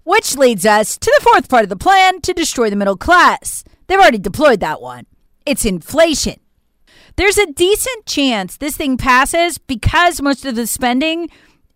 Which 0.04 0.38
leads 0.38 0.66
us 0.66 0.98
to 0.98 1.14
the 1.20 1.24
fourth 1.24 1.50
part 1.50 1.64
of 1.64 1.70
the 1.70 1.76
plan 1.76 2.22
to 2.22 2.34
destroy 2.34 2.70
the 2.70 2.78
middle 2.78 2.96
class. 2.96 3.66
They've 3.88 4.00
already 4.00 4.18
deployed 4.18 4.62
that 4.62 4.82
one. 4.82 5.08
It's 5.46 5.66
inflation. 5.66 6.40
There's 7.18 7.38
a 7.38 7.52
decent 7.52 8.06
chance 8.06 8.56
this 8.56 8.78
thing 8.78 8.96
passes 8.96 9.58
because 9.58 10.22
most 10.22 10.46
of 10.46 10.56
the 10.56 10.66
spending 10.66 11.30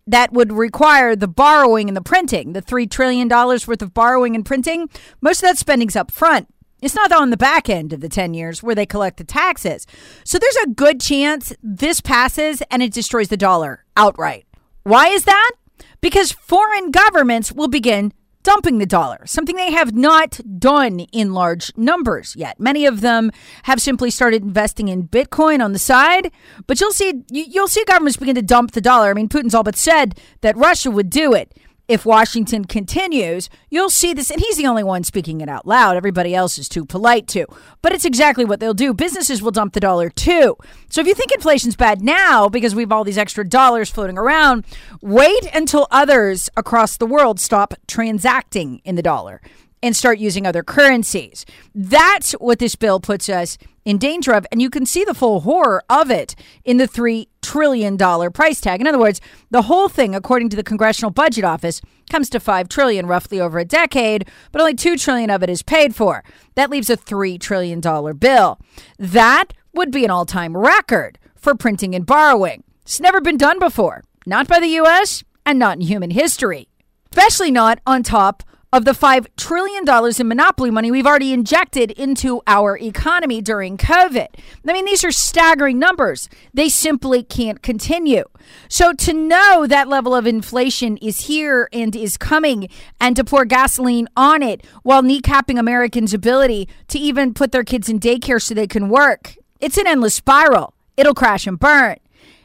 that 0.06 0.32
would 0.32 0.52
require 0.52 1.16
the 1.16 1.28
borrowing 1.28 1.88
and 1.88 1.96
the 1.96 2.02
printing, 2.02 2.52
the 2.52 2.62
$3 2.62 2.88
trillion 2.90 3.28
worth 3.28 3.82
of 3.82 3.94
borrowing 3.94 4.34
and 4.34 4.44
printing, 4.44 4.88
most 5.20 5.42
of 5.42 5.48
that 5.48 5.58
spending's 5.58 5.96
up 5.96 6.10
front. 6.10 6.48
It's 6.82 6.94
not 6.94 7.10
on 7.10 7.30
the 7.30 7.36
back 7.36 7.68
end 7.68 7.92
of 7.92 8.00
the 8.00 8.08
10 8.08 8.34
years 8.34 8.62
where 8.62 8.74
they 8.74 8.86
collect 8.86 9.16
the 9.16 9.24
taxes. 9.24 9.86
So 10.24 10.38
there's 10.38 10.56
a 10.56 10.68
good 10.68 11.00
chance 11.00 11.52
this 11.62 12.00
passes 12.00 12.62
and 12.70 12.82
it 12.82 12.92
destroys 12.92 13.28
the 13.28 13.36
dollar 13.36 13.84
outright. 13.96 14.46
Why 14.82 15.08
is 15.08 15.24
that? 15.24 15.52
Because 16.00 16.32
foreign 16.32 16.90
governments 16.90 17.50
will 17.50 17.68
begin 17.68 18.12
dumping 18.46 18.78
the 18.78 18.86
dollar, 18.86 19.26
something 19.26 19.56
they 19.56 19.72
have 19.72 19.92
not 19.92 20.38
done 20.60 21.00
in 21.00 21.34
large 21.34 21.72
numbers 21.76 22.36
yet. 22.36 22.60
Many 22.60 22.86
of 22.86 23.00
them 23.00 23.32
have 23.64 23.82
simply 23.82 24.08
started 24.08 24.44
investing 24.44 24.86
in 24.86 25.08
Bitcoin 25.08 25.60
on 25.60 25.72
the 25.72 25.80
side, 25.80 26.30
but 26.68 26.80
you'll 26.80 26.92
see 26.92 27.24
you'll 27.28 27.66
see 27.66 27.84
governments 27.86 28.16
begin 28.16 28.36
to 28.36 28.42
dump 28.42 28.70
the 28.70 28.80
dollar. 28.80 29.10
I 29.10 29.14
mean, 29.14 29.28
Putin's 29.28 29.52
all 29.52 29.64
but 29.64 29.74
said 29.74 30.16
that 30.42 30.56
Russia 30.56 30.92
would 30.92 31.10
do 31.10 31.34
it 31.34 31.58
if 31.88 32.04
Washington 32.04 32.64
continues, 32.64 33.48
you'll 33.70 33.90
see 33.90 34.12
this. 34.12 34.30
And 34.30 34.40
he's 34.40 34.56
the 34.56 34.66
only 34.66 34.82
one 34.82 35.04
speaking 35.04 35.40
it 35.40 35.48
out 35.48 35.66
loud. 35.66 35.96
Everybody 35.96 36.34
else 36.34 36.58
is 36.58 36.68
too 36.68 36.84
polite 36.84 37.28
to. 37.28 37.46
But 37.82 37.92
it's 37.92 38.04
exactly 38.04 38.44
what 38.44 38.60
they'll 38.60 38.74
do. 38.74 38.92
Businesses 38.92 39.42
will 39.42 39.52
dump 39.52 39.72
the 39.72 39.80
dollar 39.80 40.10
too. 40.10 40.56
So 40.88 41.00
if 41.00 41.06
you 41.06 41.14
think 41.14 41.32
inflation's 41.32 41.76
bad 41.76 42.02
now 42.02 42.48
because 42.48 42.74
we 42.74 42.82
have 42.82 42.92
all 42.92 43.04
these 43.04 43.18
extra 43.18 43.48
dollars 43.48 43.90
floating 43.90 44.18
around, 44.18 44.64
wait 45.00 45.48
until 45.54 45.86
others 45.90 46.50
across 46.56 46.96
the 46.96 47.06
world 47.06 47.38
stop 47.38 47.74
transacting 47.86 48.80
in 48.84 48.96
the 48.96 49.02
dollar 49.02 49.40
and 49.86 49.96
start 49.96 50.18
using 50.18 50.46
other 50.46 50.62
currencies. 50.62 51.46
That's 51.74 52.32
what 52.32 52.58
this 52.58 52.74
bill 52.74 53.00
puts 53.00 53.28
us 53.28 53.56
in 53.84 53.98
danger 53.98 54.32
of. 54.32 54.46
And 54.50 54.60
you 54.60 54.68
can 54.68 54.84
see 54.84 55.04
the 55.04 55.14
full 55.14 55.40
horror 55.40 55.82
of 55.88 56.10
it 56.10 56.34
in 56.64 56.76
the 56.76 56.88
$3 56.88 57.28
trillion 57.40 57.96
price 58.32 58.60
tag. 58.60 58.80
In 58.80 58.86
other 58.86 58.98
words, 58.98 59.20
the 59.50 59.62
whole 59.62 59.88
thing, 59.88 60.14
according 60.14 60.48
to 60.50 60.56
the 60.56 60.64
Congressional 60.64 61.12
Budget 61.12 61.44
Office, 61.44 61.80
comes 62.10 62.28
to 62.30 62.40
5 62.40 62.68
trillion 62.68 63.06
roughly 63.06 63.40
over 63.40 63.58
a 63.58 63.64
decade, 63.64 64.28
but 64.50 64.60
only 64.60 64.74
2 64.74 64.96
trillion 64.96 65.30
of 65.30 65.42
it 65.42 65.50
is 65.50 65.62
paid 65.62 65.94
for. 65.94 66.24
That 66.56 66.70
leaves 66.70 66.90
a 66.90 66.96
$3 66.96 67.40
trillion 67.40 67.80
bill. 67.80 68.58
That 68.98 69.52
would 69.72 69.92
be 69.92 70.04
an 70.04 70.10
all 70.10 70.26
time 70.26 70.56
record 70.56 71.18
for 71.36 71.54
printing 71.54 71.94
and 71.94 72.04
borrowing. 72.04 72.64
It's 72.82 73.00
never 73.00 73.20
been 73.20 73.36
done 73.36 73.60
before, 73.60 74.02
not 74.26 74.48
by 74.48 74.58
the 74.58 74.68
U.S. 74.68 75.22
and 75.44 75.58
not 75.58 75.76
in 75.76 75.82
human 75.82 76.10
history, 76.10 76.68
especially 77.12 77.52
not 77.52 77.78
on 77.86 78.02
top 78.02 78.42
of 78.76 78.84
the 78.84 78.92
$5 78.92 79.26
trillion 79.38 79.84
in 80.20 80.28
monopoly 80.28 80.70
money 80.70 80.90
we've 80.90 81.06
already 81.06 81.32
injected 81.32 81.90
into 81.92 82.42
our 82.46 82.76
economy 82.76 83.40
during 83.40 83.78
COVID. 83.78 84.26
I 84.68 84.72
mean, 84.72 84.84
these 84.84 85.02
are 85.02 85.10
staggering 85.10 85.78
numbers. 85.78 86.28
They 86.52 86.68
simply 86.68 87.22
can't 87.22 87.62
continue. 87.62 88.24
So, 88.68 88.92
to 88.92 89.14
know 89.14 89.66
that 89.66 89.88
level 89.88 90.14
of 90.14 90.26
inflation 90.26 90.98
is 90.98 91.20
here 91.22 91.70
and 91.72 91.96
is 91.96 92.18
coming, 92.18 92.68
and 93.00 93.16
to 93.16 93.24
pour 93.24 93.46
gasoline 93.46 94.08
on 94.14 94.42
it 94.42 94.62
while 94.82 95.02
kneecapping 95.02 95.58
Americans' 95.58 96.12
ability 96.12 96.68
to 96.88 96.98
even 96.98 97.32
put 97.32 97.52
their 97.52 97.64
kids 97.64 97.88
in 97.88 97.98
daycare 97.98 98.42
so 98.42 98.52
they 98.52 98.66
can 98.66 98.90
work, 98.90 99.36
it's 99.58 99.78
an 99.78 99.86
endless 99.86 100.14
spiral. 100.14 100.74
It'll 100.98 101.14
crash 101.14 101.46
and 101.46 101.58
burn. 101.58 101.96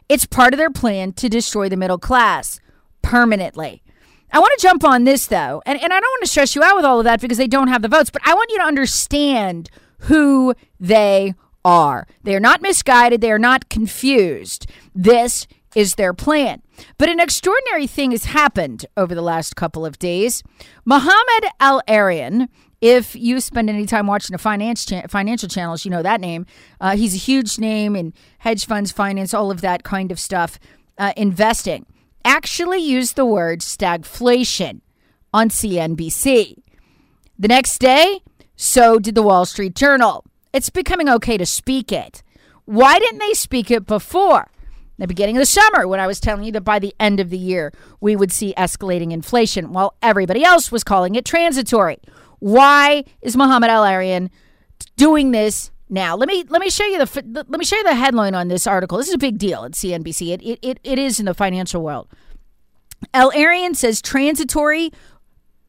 It's 0.07 0.25
part 0.25 0.53
of 0.53 0.57
their 0.57 0.71
plan 0.71 1.11
to 1.13 1.27
destroy 1.27 1.67
the 1.67 1.75
middle 1.75 1.99
class 1.99 2.61
permanently. 3.01 3.83
I 4.31 4.39
want 4.39 4.53
to 4.57 4.61
jump 4.61 4.83
on 4.83 5.03
this 5.03 5.27
though, 5.27 5.61
and, 5.65 5.81
and 5.81 5.91
I 5.91 5.99
don't 5.99 6.11
want 6.11 6.23
to 6.23 6.29
stress 6.29 6.55
you 6.55 6.63
out 6.63 6.75
with 6.75 6.85
all 6.85 6.99
of 6.99 7.03
that 7.05 7.19
because 7.19 7.37
they 7.37 7.47
don't 7.47 7.67
have 7.67 7.81
the 7.81 7.89
votes, 7.89 8.09
but 8.09 8.21
I 8.25 8.33
want 8.33 8.49
you 8.49 8.57
to 8.59 8.63
understand 8.63 9.69
who 10.01 10.55
they 10.79 11.33
are. 11.65 12.07
They 12.23 12.35
are 12.35 12.39
not 12.39 12.61
misguided, 12.61 13.21
they 13.21 13.31
are 13.31 13.39
not 13.39 13.69
confused. 13.69 14.67
This 14.95 15.47
is 15.75 15.95
their 15.95 16.13
plan. 16.13 16.61
But 16.97 17.09
an 17.09 17.19
extraordinary 17.19 17.87
thing 17.87 18.11
has 18.11 18.25
happened 18.25 18.85
over 18.97 19.13
the 19.13 19.21
last 19.21 19.55
couple 19.55 19.85
of 19.85 19.99
days. 19.99 20.43
Mohamed 20.85 21.45
El-Erian, 21.59 22.47
if 22.81 23.15
you 23.15 23.39
spend 23.39 23.69
any 23.69 23.85
time 23.85 24.07
watching 24.07 24.33
the 24.33 24.39
finance 24.39 24.85
cha- 24.85 25.07
financial 25.07 25.47
channels, 25.47 25.85
you 25.85 25.91
know 25.91 26.01
that 26.01 26.19
name. 26.19 26.45
Uh, 26.79 26.95
he's 26.95 27.13
a 27.13 27.17
huge 27.17 27.59
name 27.59 27.95
in 27.95 28.13
hedge 28.39 28.65
funds, 28.65 28.91
finance, 28.91 29.33
all 29.33 29.51
of 29.51 29.61
that 29.61 29.83
kind 29.83 30.11
of 30.11 30.19
stuff, 30.19 30.57
uh, 30.97 31.13
investing 31.15 31.85
actually 32.23 32.79
used 32.79 33.15
the 33.15 33.25
word 33.25 33.59
stagflation 33.61 34.81
on 35.33 35.49
CNBC. 35.49 36.57
The 37.39 37.47
next 37.47 37.79
day, 37.79 38.21
so 38.55 38.99
did 38.99 39.15
the 39.15 39.23
Wall 39.23 39.45
Street 39.45 39.75
Journal. 39.75 40.25
It's 40.53 40.69
becoming 40.69 41.09
okay 41.09 41.37
to 41.37 41.45
speak 41.45 41.91
it. 41.91 42.23
Why 42.65 42.99
didn't 42.99 43.19
they 43.19 43.33
speak 43.33 43.71
it 43.71 43.85
before? 43.85 44.51
The 44.97 45.07
beginning 45.07 45.37
of 45.37 45.41
the 45.41 45.47
summer, 45.47 45.87
when 45.87 45.99
I 45.99 46.05
was 46.05 46.19
telling 46.19 46.43
you 46.43 46.51
that 46.51 46.61
by 46.61 46.77
the 46.77 46.93
end 46.99 47.19
of 47.19 47.31
the 47.31 47.37
year 47.37 47.73
we 47.99 48.15
would 48.15 48.31
see 48.31 48.53
escalating 48.55 49.11
inflation, 49.11 49.73
while 49.73 49.95
everybody 50.03 50.43
else 50.43 50.71
was 50.71 50.83
calling 50.83 51.15
it 51.15 51.25
transitory. 51.25 51.97
Why 52.37 53.05
is 53.21 53.35
Mohamed 53.35 53.71
El-Erian 53.71 54.29
doing 54.97 55.31
this 55.31 55.71
now. 55.91 56.15
Let 56.15 56.27
me 56.27 56.43
let 56.47 56.61
me 56.61 56.69
show 56.69 56.85
you 56.85 57.03
the 57.03 57.45
let 57.49 57.59
me 57.59 57.65
show 57.65 57.75
you 57.75 57.83
the 57.83 57.95
headline 57.95 58.33
on 58.33 58.47
this 58.47 58.65
article. 58.65 58.97
This 58.97 59.09
is 59.09 59.13
a 59.13 59.19
big 59.19 59.37
deal 59.37 59.65
at 59.65 59.73
CNBC. 59.73 60.33
It 60.33 60.41
it, 60.41 60.59
it, 60.61 60.79
it 60.83 60.99
is 60.99 61.19
in 61.19 61.25
the 61.25 61.33
financial 61.33 61.83
world. 61.83 62.07
El-Erian 63.13 63.75
says 63.75 64.01
transitory 64.01 64.91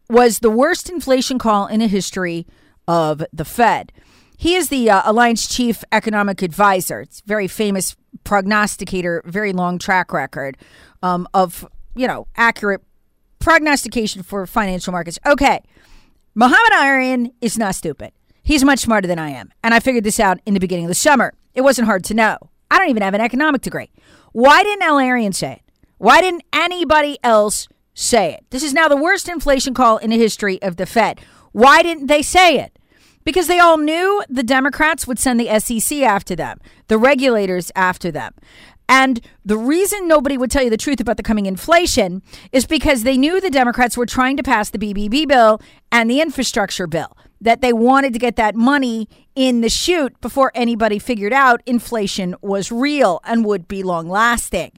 was 0.09 0.41
the 0.41 0.51
worst 0.51 0.91
inflation 0.91 1.39
call 1.39 1.67
in 1.67 1.81
the 1.81 1.89
history 1.89 2.47
of 2.87 3.25
the 3.33 3.45
Fed. 3.45 3.93
He 4.37 4.55
is 4.55 4.69
the 4.69 4.91
uh, 4.91 5.03
Allianz 5.03 5.51
chief 5.51 5.85
economic 5.93 6.43
advisor. 6.43 7.01
It's 7.01 7.21
very 7.23 7.49
famous 7.49 7.97
prognosticator, 8.25 9.23
very 9.25 9.53
long 9.53 9.79
track 9.79 10.13
record 10.13 10.57
um, 11.03 11.27
of 11.35 11.67
you 11.95 12.07
know 12.07 12.27
accurate 12.37 12.83
prognostication 13.39 14.23
for 14.23 14.47
financial 14.47 14.93
markets. 14.93 15.19
Okay, 15.27 15.61
Mohamed 16.35 16.73
El-Erian 16.73 17.33
is 17.41 17.59
not 17.59 17.75
stupid. 17.75 18.13
He's 18.43 18.65
much 18.65 18.81
smarter 18.81 19.07
than 19.07 19.19
I 19.19 19.31
am. 19.31 19.53
And 19.63 19.73
I 19.73 19.81
figured 19.81 20.05
this 20.05 20.19
out 20.19 20.41
in 20.45 20.55
the 20.55 20.61
beginning 20.61 20.87
of 20.87 20.91
the 20.91 20.95
summer. 20.95 21.33
It 21.55 21.61
wasn't 21.61 21.87
hard 21.87 22.05
to 22.05 22.15
know. 22.15 22.39
I 22.71 22.79
don't 22.79 22.89
even 22.89 23.03
have 23.03 23.15
an 23.15 23.21
economic 23.21 23.63
degree. 23.63 23.91
Why 24.33 24.63
didn't 24.63 24.83
El-Erian 24.83 25.35
say 25.35 25.53
it? 25.53 25.63
Why 25.99 26.21
didn't 26.21 26.43
anybody 26.53 27.19
else 27.23 27.69
say 27.95 28.33
it? 28.33 28.45
This 28.51 28.63
is 28.63 28.73
now 28.73 28.89
the 28.89 28.97
worst 28.97 29.29
inflation 29.29 29.75
call 29.75 29.99
in 29.99 30.11
the 30.11 30.19
history 30.19 30.61
of 30.63 30.77
the 30.77 30.87
Fed. 30.87 31.21
Why 31.53 31.83
didn't 31.83 32.07
they 32.07 32.23
say 32.23 32.59
it? 32.59 32.79
Because 33.25 33.47
they 33.47 33.61
all 33.61 33.79
knew 33.79 34.23
the 34.29 34.43
Democrats 34.43 35.07
would 35.07 35.19
send 35.19 35.39
the 35.39 35.59
SEC 35.61 35.99
after 35.99 36.35
them, 36.35 36.59
the 36.89 36.99
regulators 36.99 37.71
after 37.77 38.11
them. 38.11 38.35
And 38.89 39.21
the 39.45 39.57
reason 39.57 40.09
nobody 40.09 40.37
would 40.37 40.51
tell 40.51 40.65
you 40.65 40.71
the 40.71 40.77
truth 40.77 40.99
about 41.01 41.19
the 41.19 41.23
coming 41.23 41.47
inflation 41.47 42.23
is 42.51 42.67
because 42.67 43.05
they 43.05 43.17
knew 43.17 43.41
the 43.41 43.49
Democrats 43.49 43.97
were 43.97 44.07
trying 44.07 44.37
to 44.39 44.43
pass 44.43 44.71
the 44.71 44.79
BBB 44.79 45.29
bill 45.29 45.61
and 45.93 46.11
the 46.11 46.21
infrastructure 46.21 46.89
bill 46.89 47.17
that 47.43 47.61
they 47.61 47.73
wanted 47.73 48.13
to 48.13 48.19
get 48.19 48.37
that 48.37 48.55
money 48.55 49.09
in 49.35 49.61
the 49.61 49.69
chute 49.69 50.19
before 50.21 50.53
anybody 50.55 50.99
figured 50.99 51.33
out 51.33 51.61
inflation 51.67 52.35
was 52.41 52.73
real 52.73 53.21
and 53.25 53.45
would 53.45 53.69
be 53.69 53.83
long 53.83 54.09
lasting. 54.09 54.73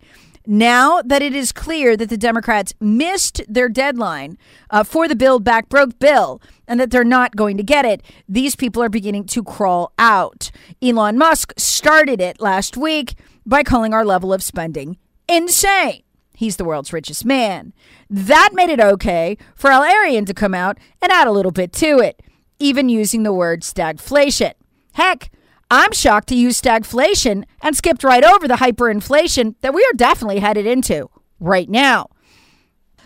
Now 0.47 1.01
that 1.03 1.23
it 1.23 1.35
is 1.35 1.53
clear 1.53 1.97
that 1.97 2.11
the 2.11 2.19
Democrats 2.19 2.75
missed 2.81 3.43
their 3.49 3.69
deadline 3.69 4.37
uh, 4.71 4.85
for 4.85 5.09
the 5.09 5.17
Build 5.17 5.43
Back 5.45 5.69
Broke 5.69 5.99
bill 5.99 6.41
and 6.67 6.79
that 6.81 6.91
they're 6.91 7.05
not 7.05 7.37
going 7.37 7.57
to 7.57 7.63
get 7.63 7.85
it, 7.85 8.03
these 8.29 8.57
people 8.57 8.83
are 8.83 8.91
beginning 8.91 9.25
to 9.27 9.43
crawl 9.43 9.93
out. 9.99 10.51
Elon 10.83 11.17
Musk 11.17 11.55
started 11.57 12.21
it 12.21 12.41
last 12.41 12.77
week 12.77 13.15
by 13.47 13.63
calling 13.63 13.95
our 13.95 14.05
level 14.05 14.33
of 14.33 14.43
spending 14.43 14.99
insane. 15.29 16.03
He's 16.37 16.57
the 16.57 16.65
world's 16.65 16.93
richest 16.93 17.25
man. 17.25 17.73
That 18.11 18.51
made 18.53 18.69
it 18.69 18.81
okay 18.81 19.39
for 19.55 19.71
El-Erian 19.71 20.27
to 20.27 20.35
come 20.35 20.53
out 20.53 20.79
and 21.01 21.13
add 21.13 21.29
a 21.29 21.33
little 21.33 21.53
bit 21.53 21.73
to 21.75 22.01
it 22.01 22.21
even 22.59 22.89
using 22.89 23.23
the 23.23 23.33
word 23.33 23.63
stagflation. 23.63 24.53
Heck, 24.93 25.31
I'm 25.71 25.93
shocked 25.93 26.29
to 26.29 26.37
use 26.37 26.61
stagflation 26.61 27.45
and 27.61 27.77
skipped 27.77 28.05
right 28.05 28.25
over 28.25 28.47
the 28.47 28.55
hyperinflation 28.55 29.55
that 29.61 29.75
we 29.75 29.85
are 29.85 29.97
definitely 29.97 30.41
headed 30.41 30.67
into 30.67 31.11
right 31.41 31.69
now. 31.69 32.09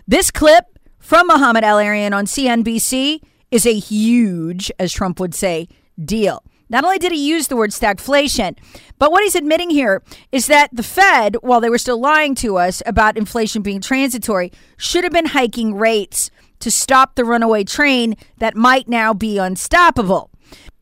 This 0.06 0.30
clip 0.30 0.64
from 0.98 1.26
Mohamed 1.28 1.64
El-Erian 1.64 2.14
on 2.14 2.26
CNBC 2.26 3.20
is 3.50 3.66
a 3.66 3.78
huge, 3.78 4.70
as 4.78 4.92
Trump 4.92 5.20
would 5.20 5.34
say, 5.34 5.68
deal. 6.02 6.42
Not 6.70 6.85
only 6.85 6.98
did 6.98 7.12
he 7.12 7.28
use 7.28 7.48
the 7.48 7.57
word 7.57 7.70
stagflation, 7.70 8.57
but 8.98 9.11
what 9.11 9.22
he's 9.22 9.35
admitting 9.35 9.70
here 9.70 10.02
is 10.33 10.46
that 10.46 10.68
the 10.72 10.83
Fed, 10.83 11.37
while 11.40 11.61
they 11.61 11.70
were 11.70 11.78
still 11.78 12.00
lying 12.00 12.35
to 12.37 12.59
us 12.59 12.83
about 12.85 13.16
inflation 13.16 13.62
being 13.62 13.81
transitory, 13.81 14.52
should 14.76 15.04
have 15.04 15.12
been 15.12 15.26
hiking 15.26 15.74
rates 15.74 16.31
to 16.61 16.70
stop 16.70 17.14
the 17.14 17.24
runaway 17.24 17.64
train 17.64 18.16
that 18.38 18.57
might 18.57 18.88
now 18.88 19.14
be 19.14 19.38
unstoppable. 19.38 20.31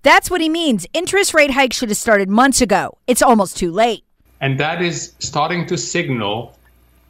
That's 0.03 0.31
what 0.31 0.41
he 0.41 0.49
means. 0.49 0.87
Interest 0.93 1.35
rate 1.35 1.51
hikes 1.51 1.77
should 1.77 1.89
have 1.89 1.99
started 1.99 2.29
months 2.29 2.61
ago. 2.61 2.99
It's 3.07 3.23
almost 3.23 3.57
too 3.57 3.71
late. 3.71 4.05
And 4.41 4.59
that 4.59 4.83
is 4.83 5.15
starting 5.19 5.67
to 5.67 5.79
signal 5.79 6.57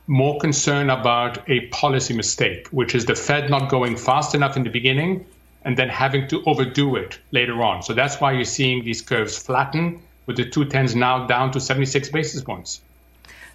more 0.07 0.39
concern 0.39 0.91
about 0.91 1.49
a 1.49 1.67
policy 1.69 2.15
mistake, 2.15 2.69
which 2.69 2.95
is 2.95 3.07
the 3.07 3.15
Fed 3.15 3.51
not 3.51 3.69
going 3.71 3.97
fast 3.97 4.35
enough 4.35 4.57
in 4.57 4.63
the 4.65 4.71
beginning 4.71 5.27
and 5.67 5.77
then 5.77 5.89
having 5.89 6.29
to 6.29 6.43
overdo 6.47 6.95
it 6.95 7.19
later 7.33 7.61
on. 7.63 7.83
So 7.83 7.93
that's 7.93 8.21
why 8.21 8.33
you're 8.33 8.45
seeing 8.45 8.85
these 8.85 9.03
curves 9.03 9.37
flatten 9.37 10.01
with 10.27 10.37
the 10.37 10.49
two 10.49 10.65
tens 10.65 10.95
now 10.95 11.27
down 11.27 11.51
to 11.51 11.61
76 11.61 12.09
basis 12.11 12.41
points. 12.41 12.81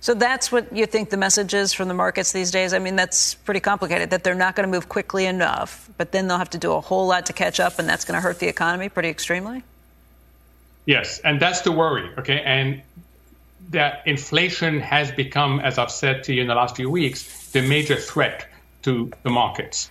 So 0.02 0.14
that's 0.14 0.52
what 0.52 0.76
you 0.76 0.86
think 0.88 1.10
the 1.10 1.18
message 1.18 1.54
is 1.54 1.72
from 1.72 1.88
the 1.88 1.94
markets 1.94 2.34
these 2.34 2.52
days? 2.52 2.74
I 2.74 2.80
mean, 2.80 2.98
that's 2.98 3.36
pretty 3.36 3.62
complicated 3.62 4.10
that 4.10 4.26
they're 4.26 4.36
not 4.36 4.56
going 4.56 4.68
to 4.68 4.72
move 4.72 4.90
quickly 4.90 5.26
enough, 5.26 5.90
but 5.98 6.12
then 6.12 6.28
they'll 6.28 6.38
have 6.38 6.50
to 6.50 6.58
do 6.58 6.74
a 6.74 6.82
whole 6.82 7.08
lot 7.08 7.28
to 7.28 7.34
catch 7.34 7.62
up, 7.62 7.80
and 7.80 7.88
that's 7.88 8.04
going 8.04 8.16
to 8.16 8.22
hurt 8.22 8.40
the 8.40 8.48
economy 8.48 8.90
pretty 8.90 9.10
extremely? 9.10 9.64
Yes, 10.86 11.20
and 11.20 11.40
that's 11.40 11.62
the 11.62 11.72
worry, 11.72 12.10
okay? 12.18 12.42
And 12.42 12.82
that 13.70 14.02
inflation 14.06 14.82
has 14.82 15.12
become, 15.12 15.60
as 15.62 15.78
I've 15.78 15.92
said 15.92 16.26
to 16.26 16.34
you 16.34 16.42
in 16.42 16.48
the 16.48 16.56
last 16.56 16.76
few 16.76 16.90
weeks, 16.90 17.52
the 17.52 17.62
major 17.62 17.96
threat 17.96 18.48
to 18.82 19.12
the 19.24 19.30
markets. 19.30 19.90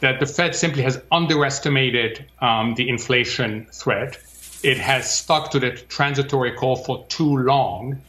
That 0.00 0.18
the 0.18 0.26
Fed 0.26 0.54
simply 0.54 0.82
has 0.82 1.00
underestimated 1.12 2.24
um, 2.40 2.74
the 2.74 2.88
inflation 2.88 3.66
threat. 3.72 4.18
It 4.62 4.78
has 4.78 5.12
stuck 5.12 5.50
to 5.52 5.60
that 5.60 5.88
transitory 5.88 6.52
call 6.52 6.76
for 6.76 7.04
too 7.08 7.36
long 7.38 8.00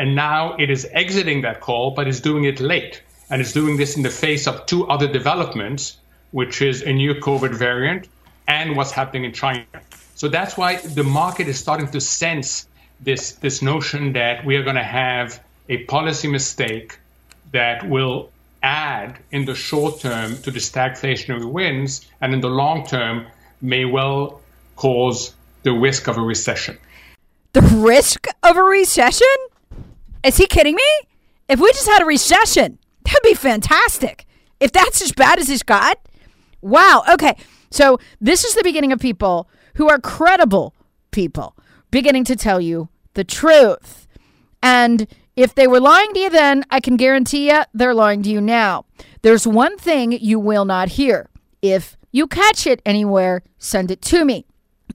and 0.00 0.14
now 0.14 0.54
it 0.58 0.70
is 0.70 0.88
exiting 0.92 1.42
that 1.42 1.60
call, 1.60 1.90
but 1.90 2.08
is 2.08 2.22
doing 2.22 2.44
it 2.44 2.58
late. 2.58 3.02
And 3.28 3.42
it's 3.42 3.52
doing 3.52 3.76
this 3.76 3.98
in 3.98 4.02
the 4.02 4.08
face 4.08 4.46
of 4.46 4.64
two 4.64 4.88
other 4.88 5.06
developments, 5.06 5.98
which 6.30 6.62
is 6.62 6.80
a 6.80 6.90
new 6.90 7.16
COVID 7.16 7.54
variant 7.54 8.08
and 8.48 8.76
what's 8.76 8.92
happening 8.92 9.24
in 9.24 9.34
China. 9.34 9.66
So 10.14 10.28
that's 10.28 10.56
why 10.56 10.76
the 10.76 11.04
market 11.04 11.48
is 11.48 11.58
starting 11.58 11.88
to 11.90 12.00
sense 12.00 12.66
this, 13.00 13.32
this 13.32 13.60
notion 13.60 14.14
that 14.14 14.42
we 14.42 14.56
are 14.56 14.62
going 14.62 14.76
to 14.76 14.82
have 14.82 15.38
a 15.68 15.84
policy 15.84 16.28
mistake 16.28 16.98
that 17.52 17.86
will 17.86 18.30
add 18.62 19.18
in 19.30 19.44
the 19.44 19.54
short 19.54 20.00
term 20.00 20.36
to 20.42 20.50
the 20.50 20.58
stagflationary 20.58 21.50
winds 21.50 22.06
and 22.20 22.34
in 22.34 22.40
the 22.40 22.48
long 22.48 22.86
term 22.86 23.26
may 23.60 23.84
well 23.84 24.40
cause 24.76 25.34
the 25.62 25.72
risk 25.72 26.08
of 26.08 26.16
a 26.16 26.22
recession. 26.22 26.78
The 27.52 27.62
risk 27.62 28.26
of 28.42 28.56
a 28.56 28.62
recession? 28.62 29.26
Is 30.22 30.36
he 30.36 30.46
kidding 30.46 30.74
me? 30.74 31.08
If 31.48 31.60
we 31.60 31.70
just 31.72 31.88
had 31.88 32.02
a 32.02 32.06
recession, 32.06 32.78
that'd 33.04 33.22
be 33.22 33.34
fantastic. 33.34 34.26
If 34.60 34.72
that's 34.72 35.02
as 35.02 35.12
bad 35.12 35.38
as 35.38 35.48
it's 35.48 35.62
got, 35.62 35.98
wow. 36.60 37.02
Okay. 37.10 37.36
So 37.70 37.98
this 38.20 38.44
is 38.44 38.54
the 38.54 38.62
beginning 38.62 38.92
of 38.92 39.00
people 39.00 39.48
who 39.74 39.88
are 39.88 39.98
credible 39.98 40.74
people 41.10 41.56
beginning 41.90 42.24
to 42.24 42.36
tell 42.36 42.60
you 42.60 42.88
the 43.14 43.24
truth. 43.24 44.06
And 44.62 45.06
if 45.36 45.54
they 45.54 45.66
were 45.66 45.80
lying 45.80 46.12
to 46.14 46.20
you 46.20 46.30
then, 46.30 46.64
I 46.70 46.80
can 46.80 46.96
guarantee 46.96 47.50
you 47.50 47.62
they're 47.72 47.94
lying 47.94 48.22
to 48.24 48.30
you 48.30 48.40
now. 48.40 48.84
There's 49.22 49.46
one 49.46 49.78
thing 49.78 50.12
you 50.12 50.38
will 50.38 50.64
not 50.64 50.90
hear. 50.90 51.28
If 51.62 51.96
you 52.12 52.26
catch 52.26 52.66
it 52.66 52.82
anywhere, 52.84 53.42
send 53.58 53.90
it 53.90 54.02
to 54.02 54.24
me. 54.24 54.46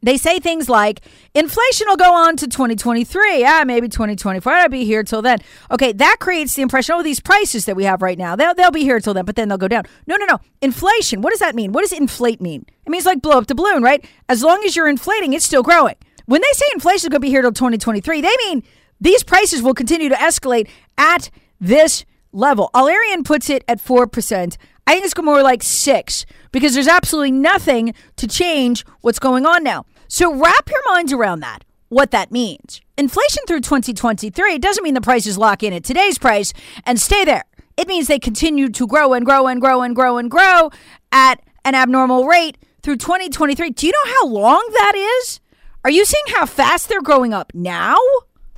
They 0.01 0.17
say 0.17 0.39
things 0.39 0.69
like 0.69 1.01
inflation 1.33 1.87
will 1.87 1.97
go 1.97 2.13
on 2.13 2.37
to 2.37 2.47
2023. 2.47 3.43
Ah, 3.45 3.63
maybe 3.65 3.87
2024. 3.87 4.51
I'll 4.51 4.69
be 4.69 4.85
here 4.85 5.03
till 5.03 5.21
then. 5.21 5.39
Okay, 5.71 5.93
that 5.93 6.17
creates 6.19 6.55
the 6.55 6.61
impression, 6.61 6.95
oh, 6.95 7.01
these 7.01 7.19
prices 7.19 7.65
that 7.65 7.75
we 7.75 7.85
have 7.85 8.01
right 8.01 8.17
now, 8.17 8.35
they'll, 8.35 8.53
they'll 8.53 8.71
be 8.71 8.83
here 8.83 8.99
till 8.99 9.13
then, 9.13 9.25
but 9.25 9.35
then 9.35 9.49
they'll 9.49 9.57
go 9.57 9.67
down. 9.67 9.85
No, 10.05 10.15
no, 10.17 10.25
no. 10.25 10.39
Inflation, 10.61 11.21
what 11.21 11.31
does 11.31 11.39
that 11.39 11.55
mean? 11.55 11.71
What 11.71 11.81
does 11.81 11.91
inflate 11.91 12.41
mean? 12.41 12.65
It 12.85 12.89
means 12.89 13.05
like 13.05 13.21
blow 13.21 13.37
up 13.37 13.47
the 13.47 13.55
balloon, 13.55 13.81
right? 13.81 14.05
As 14.29 14.43
long 14.43 14.63
as 14.63 14.75
you're 14.75 14.89
inflating, 14.89 15.33
it's 15.33 15.45
still 15.45 15.63
growing. 15.63 15.95
When 16.25 16.41
they 16.41 16.53
say 16.53 16.65
inflation 16.73 17.07
is 17.07 17.09
going 17.09 17.21
to 17.21 17.25
be 17.25 17.29
here 17.29 17.41
till 17.41 17.51
2023, 17.51 18.21
they 18.21 18.35
mean 18.47 18.63
these 18.99 19.23
prices 19.23 19.61
will 19.61 19.73
continue 19.73 20.09
to 20.09 20.15
escalate 20.15 20.67
at 20.97 21.29
this 21.59 22.05
level. 22.31 22.69
El-Erian 22.73 23.23
puts 23.23 23.49
it 23.49 23.63
at 23.67 23.83
4%. 23.83 24.57
I 24.87 24.93
think 24.93 25.05
it's 25.05 25.17
more 25.17 25.41
like 25.41 25.63
6 25.63 26.25
because 26.51 26.73
there's 26.73 26.87
absolutely 26.87 27.31
nothing 27.31 27.93
to 28.17 28.27
change 28.27 28.85
what's 29.01 29.19
going 29.19 29.45
on 29.45 29.63
now. 29.63 29.85
So 30.07 30.33
wrap 30.33 30.69
your 30.69 30.81
minds 30.93 31.11
around 31.11 31.39
that, 31.39 31.65
what 31.89 32.11
that 32.11 32.31
means. 32.31 32.81
Inflation 32.97 33.43
through 33.47 33.61
2023 33.61 34.59
doesn't 34.59 34.83
mean 34.83 34.93
the 34.93 35.01
prices 35.01 35.37
lock 35.37 35.63
in 35.63 35.73
at 35.73 35.83
today's 35.83 36.17
price 36.17 36.53
and 36.85 36.99
stay 36.99 37.25
there. 37.25 37.43
It 37.77 37.87
means 37.87 38.07
they 38.07 38.19
continue 38.19 38.69
to 38.69 38.87
grow 38.87 39.13
and 39.13 39.25
grow 39.25 39.47
and 39.47 39.59
grow 39.59 39.81
and 39.81 39.95
grow 39.95 40.17
and 40.17 40.31
grow 40.31 40.69
at 41.11 41.41
an 41.65 41.75
abnormal 41.75 42.25
rate 42.25 42.57
through 42.83 42.97
2023. 42.97 43.71
Do 43.71 43.87
you 43.87 43.91
know 43.91 44.11
how 44.13 44.27
long 44.27 44.69
that 44.73 44.93
is? 44.95 45.41
Are 45.83 45.89
you 45.89 46.05
seeing 46.05 46.35
how 46.35 46.45
fast 46.45 46.87
they're 46.87 47.01
growing 47.01 47.33
up 47.33 47.51
now? 47.53 47.97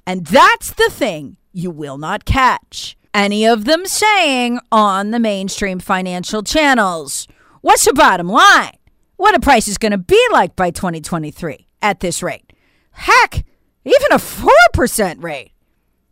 And 0.08 0.26
that's 0.26 0.72
the 0.72 0.90
thing 0.90 1.38
you 1.54 1.70
will 1.70 2.00
not 2.00 2.26
catch 2.26 2.98
any 3.14 3.46
of 3.46 3.66
them 3.66 3.86
saying 3.86 4.60
on 4.72 5.12
the 5.12 5.20
mainstream 5.20 5.80
financial 5.80 6.42
channels. 6.42 7.28
What's 7.62 7.86
the 7.86 7.94
bottom 7.94 8.28
line? 8.28 8.78
what 9.18 9.36
a 9.36 9.40
price 9.40 9.68
is 9.68 9.78
going 9.78 9.92
to 9.92 9.98
be 9.98 10.24
like 10.32 10.56
by 10.56 10.72
2023 10.72 11.68
at 11.82 12.00
this 12.00 12.24
rate. 12.24 12.54
Heck, 12.92 13.46
even 13.84 14.12
a 14.12 14.18
4% 14.18 15.22
rate. 15.22 15.52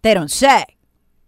They 0.01 0.13
don't 0.13 0.31
say. 0.31 0.65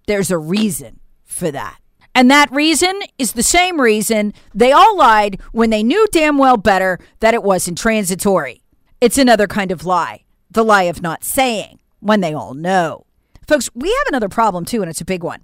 There's 0.08 0.32
a 0.32 0.38
reason 0.38 1.00
for 1.24 1.52
that. 1.52 1.80
And 2.14 2.30
that 2.32 2.52
reason 2.52 3.00
is 3.20 3.34
the 3.34 3.44
same 3.44 3.80
reason 3.80 4.34
they 4.54 4.72
all 4.72 4.98
lied 4.98 5.40
when 5.52 5.70
they 5.70 5.84
knew 5.84 6.08
damn 6.12 6.38
well 6.38 6.58
better 6.58 7.00
that 7.20 7.36
it 7.36 7.44
wasn't 7.44 7.78
transitory. 7.78 8.64
It's 9.00 9.20
another 9.20 9.46
kind 9.46 9.72
of 9.72 9.86
lie, 9.86 10.24
the 10.50 10.64
lie 10.64 10.84
of 10.84 11.02
not 11.02 11.24
saying 11.24 11.80
when 12.08 12.22
they 12.22 12.34
all 12.34 12.54
know. 12.54 13.06
Folks, 13.48 13.70
we 13.76 13.90
have 13.90 14.08
another 14.08 14.30
problem 14.30 14.64
too, 14.64 14.82
and 14.82 14.90
it's 14.90 15.02
a 15.02 15.06
big 15.06 15.24
one. 15.24 15.42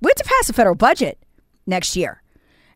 We 0.00 0.10
have 0.10 0.16
to 0.16 0.24
pass 0.24 0.48
a 0.48 0.52
federal 0.52 0.76
budget 0.76 1.18
next 1.66 1.96
year. 1.96 2.22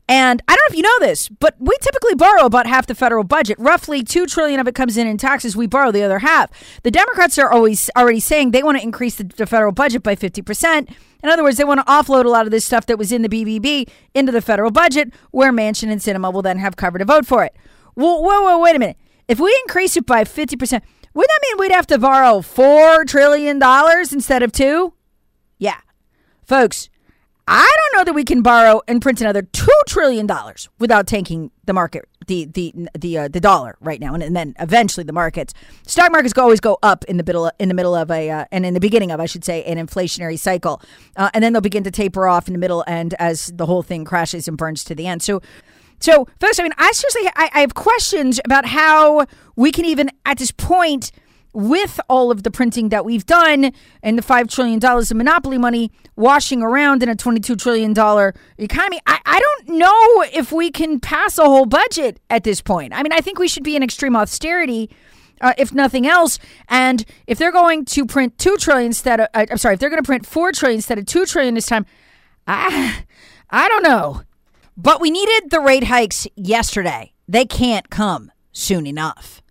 And 0.09 0.43
I 0.49 0.57
don't 0.57 0.65
know 0.69 0.73
if 0.73 0.77
you 0.77 0.83
know 0.83 1.07
this, 1.07 1.29
but 1.29 1.55
we 1.59 1.77
typically 1.83 2.15
borrow 2.15 2.47
about 2.47 2.67
half 2.67 2.87
the 2.87 2.95
federal 2.95 3.25
budget. 3.25 3.59
Roughly 3.59 4.03
2 4.03 4.27
trillion 4.27 4.59
of 4.59 4.67
it 4.67 4.75
comes 4.75 4.97
in 4.97 5.07
in 5.07 5.19
taxes. 5.19 5.55
We 5.55 5.67
borrow 5.67 5.93
the 5.93 6.03
other 6.03 6.21
half. 6.21 6.51
The 6.83 6.91
Democrats 6.91 7.39
are 7.39 7.51
always 7.51 7.91
already 7.97 8.21
saying 8.21 8.51
they 8.51 8.63
want 8.63 8.79
to 8.79 8.83
increase 8.83 9.17
the, 9.17 9.25
the 9.25 9.47
federal 9.47 9.73
budget 9.73 10.03
by 10.03 10.17
50%. 10.17 10.91
In 11.23 11.29
other 11.29 11.43
words, 11.43 11.59
they 11.59 11.65
want 11.65 11.81
to 11.81 11.93
offload 11.93 12.25
a 12.25 12.31
lot 12.31 12.47
of 12.47 12.51
this 12.51 12.65
stuff 12.65 12.87
that 12.87 12.99
was 12.99 13.13
in 13.13 13.23
the 13.23 13.29
BBB 13.29 13.89
into 14.15 14.33
the 14.33 14.41
federal 14.41 14.71
budget, 14.71 15.13
where 15.31 15.53
Manchin 15.53 15.93
and 15.93 16.01
Sinema 16.01 16.33
will 16.33 16.43
then 16.43 16.59
have 16.59 16.77
cover 16.77 16.99
to 16.99 17.05
vote 17.05 17.27
for 17.27 17.45
it. 17.45 17.55
Whoa, 17.95 18.21
whoa, 18.21 18.43
whoa, 18.43 18.59
wait 18.59 18.77
a 18.77 18.79
minute. 18.79 18.97
If 19.29 19.39
we 19.39 19.57
increase 19.67 19.97
it 19.99 20.07
by 20.07 20.25
50%, 20.25 20.81
wouldn't 21.19 21.31
that 21.31 21.49
mean 21.49 21.59
we'd 21.59 21.75
have 21.75 21.89
to 21.89 21.99
borrow 21.99 22.39
$4 22.39 23.05
trillion 23.05 23.61
instead 24.13 24.45
of 24.45 24.53
2? 24.53 24.95
Yeah. 25.59 25.81
Folks, 26.45 26.89
I 27.49 27.77
don't 27.77 27.99
know 27.99 28.05
that 28.05 28.15
we 28.15 28.23
can 28.23 28.41
borrow 28.41 28.83
and 28.87 29.03
print 29.03 29.21
another 29.21 29.43
two 29.43 29.73
trillion 29.89 30.27
dollars 30.27 30.69
without 30.79 31.09
tanking 31.09 31.51
the 31.65 31.73
market, 31.73 32.07
the 32.27 32.45
the 32.45 32.73
the 32.97 33.19
uh, 33.19 33.29
the 33.29 33.41
dollar 33.41 33.77
right 33.81 33.99
now, 34.01 34.13
and, 34.15 34.23
and, 34.23 34.37
then 34.37 34.55
eventually 34.61 35.03
the 35.03 35.15
markets. 35.15 35.55
Stock 35.87 36.13
markets 36.13 36.37
always 36.37 36.61
go 36.61 36.79
up 36.83 37.05
in 37.07 37.17
the 37.17 37.25
middle 37.25 37.51
in 37.59 37.69
the 37.69 37.75
middle 37.75 37.95
of 37.95 38.11
a 38.11 38.31
uh, 38.31 38.45
and 38.53 38.67
in 38.67 38.75
the 38.75 38.81
beginning 38.81 39.11
of 39.11 39.19
I 39.19 39.25
should 39.27 39.47
say 39.47 39.65
an 39.65 39.79
inflationary 39.79 40.39
cycle, 40.39 40.83
uh, 41.17 41.31
and 41.33 41.43
then 41.43 41.55
they'll 41.55 41.63
begin 41.63 41.85
to 41.85 41.91
taper 41.91 42.29
off 42.29 42.49
in 42.49 42.53
the 42.53 42.59
middle 42.59 42.85
and 42.87 43.15
as 43.15 43.51
the 43.57 43.65
whole 43.65 43.83
thing 43.83 44.05
crashes 44.05 44.47
and 44.47 44.57
burns 44.57 44.85
to 44.85 44.95
the 44.95 45.07
end. 45.07 45.23
So. 45.23 45.41
So, 46.01 46.29
folks, 46.41 46.59
I 46.59 46.63
mean, 46.63 46.73
I 46.79 46.93
seriously, 46.93 47.31
I, 47.37 47.51
I 47.55 47.61
have 47.61 47.75
questions 47.75 48.41
about 48.45 48.67
how 48.67 49.27
we 49.57 49.73
can 49.73 49.85
even, 49.85 50.11
at 50.25 50.39
this 50.39 50.53
point, 50.53 51.11
with 51.53 51.99
all 52.09 52.31
of 52.31 52.43
the 52.43 52.51
printing 52.51 52.91
that 52.91 53.05
we've 53.05 53.27
done 53.27 53.73
and 54.03 54.19
the 54.19 54.23
$5 54.23 54.49
trillion 54.49 54.85
of 54.85 55.15
monopoly 55.15 55.59
money 55.59 55.91
washing 56.15 56.63
around 56.63 57.03
in 57.03 57.09
a 57.09 57.17
$22 57.17 57.59
trillion 57.59 57.91
economy, 58.59 59.01
I, 59.07 59.19
I 59.25 59.41
don't 59.41 59.79
know 59.79 60.23
if 60.33 60.53
we 60.53 60.71
can 60.71 61.01
pass 61.01 61.39
a 61.39 61.45
whole 61.45 61.67
budget 61.67 62.21
at 62.31 62.45
this 62.45 62.61
point. 62.61 62.93
I 62.93 63.03
mean, 63.03 63.13
I 63.13 63.21
think 63.21 63.39
we 63.39 63.49
should 63.49 63.65
be 63.65 63.77
in 63.77 63.83
extreme 63.83 64.15
austerity. 64.17 64.91
Uh, 65.41 65.53
if 65.57 65.73
nothing 65.73 66.05
else, 66.05 66.41
and 66.69 67.05
if 67.29 67.39
they're 67.39 67.53
going 67.53 67.85
to 67.85 68.05
print 68.05 68.37
two 68.39 68.57
trillion 68.57 68.87
instead 68.87 69.21
of, 69.21 69.29
uh, 69.35 69.47
I'm 69.49 69.57
sorry, 69.57 69.75
if 69.75 69.79
they're 69.79 69.89
going 69.89 70.03
to 70.03 70.07
print 70.07 70.27
four 70.27 70.51
trillion 70.51 70.79
instead 70.79 70.99
of 70.99 71.07
two 71.07 71.27
trillion 71.27 71.55
this 71.55 71.67
time, 71.67 71.87
I, 72.49 73.05
I 73.49 73.69
don't 73.69 73.85
know. 73.85 74.23
But 74.81 75.01
we 75.01 75.11
needed 75.11 75.51
the 75.51 75.59
rate 75.59 75.85
hikes 75.85 76.29
yesterday. 76.37 77.13
They 77.27 77.45
can't 77.45 77.91
come 77.91 78.31
soon 78.53 78.87
enough. 78.87 79.43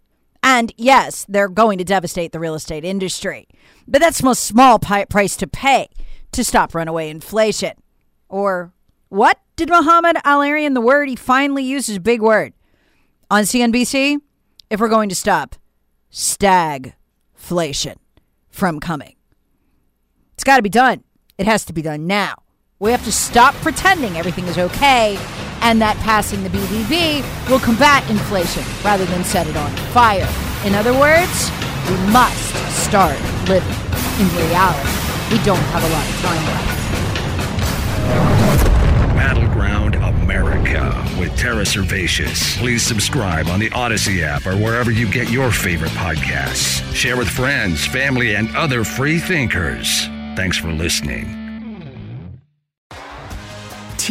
And 0.41 0.71
yes, 0.77 1.25
they're 1.27 1.49
going 1.49 1.77
to 1.79 1.83
devastate 1.83 2.31
the 2.31 2.39
real 2.39 2.55
estate 2.55 2.85
industry. 2.85 3.49
But 3.85 3.99
that's 3.99 4.23
a 4.23 4.35
small 4.35 4.79
price 4.79 5.35
to 5.35 5.45
pay 5.45 5.89
to 6.31 6.45
stop 6.45 6.73
runaway 6.73 7.09
inflation. 7.09 7.73
Or 8.29 8.71
what 9.09 9.41
did 9.57 9.69
Mohamed 9.69 10.15
El-Erian, 10.23 10.73
the 10.73 10.81
word 10.81 11.09
he 11.09 11.17
finally 11.17 11.63
uses, 11.63 11.99
big 11.99 12.21
word, 12.21 12.53
on 13.29 13.43
CNBC? 13.43 14.21
If 14.69 14.79
we're 14.79 14.87
going 14.87 15.09
to 15.09 15.15
stop 15.15 15.55
stagflation 16.09 17.95
from 18.49 18.79
coming. 18.79 19.15
It's 20.35 20.45
got 20.45 20.55
to 20.55 20.63
be 20.63 20.69
done. 20.69 21.03
It 21.37 21.45
has 21.45 21.65
to 21.65 21.73
be 21.73 21.81
done 21.81 22.07
now. 22.07 22.35
We 22.79 22.91
have 22.91 23.03
to 23.05 23.11
stop 23.11 23.55
pretending 23.55 24.17
everything 24.17 24.45
is 24.45 24.59
okay 24.59 25.17
and 25.61 25.81
that 25.81 25.97
passing 25.97 26.43
the 26.43 26.49
BBB 26.49 27.25
will 27.49 27.57
combat 27.59 28.07
inflation 28.07 28.63
rather 28.83 29.03
than 29.05 29.23
set 29.23 29.47
it 29.47 29.57
on 29.57 29.71
fire. 29.93 30.29
In 30.63 30.75
other 30.75 30.93
words, 30.93 31.49
we 31.89 31.97
must 32.13 32.53
start 32.69 33.17
living 33.49 33.73
in 34.21 34.29
reality. 34.45 34.93
We 35.33 35.41
don't 35.43 35.57
have 35.73 35.81
a 35.81 35.89
lot 35.89 36.05
of 36.05 36.15
time 36.21 36.45
left. 36.45 36.77
Battleground 39.15 39.95
America 39.95 40.93
with 41.19 41.35
Tara 41.35 41.63
Servatius. 41.63 42.59
Please 42.59 42.83
subscribe 42.83 43.47
on 43.47 43.59
the 43.59 43.71
Odyssey 43.71 44.23
app 44.23 44.45
or 44.45 44.55
wherever 44.55 44.91
you 44.91 45.09
get 45.11 45.31
your 45.31 45.49
favorite 45.49 45.93
podcasts. 45.93 46.83
Share 46.93 47.17
with 47.17 47.27
friends, 47.27 47.87
family, 47.87 48.35
and 48.35 48.55
other 48.55 48.83
free 48.83 49.17
thinkers. 49.17 50.05
Thanks 50.35 50.57
for 50.57 50.71
listening. 50.71 51.46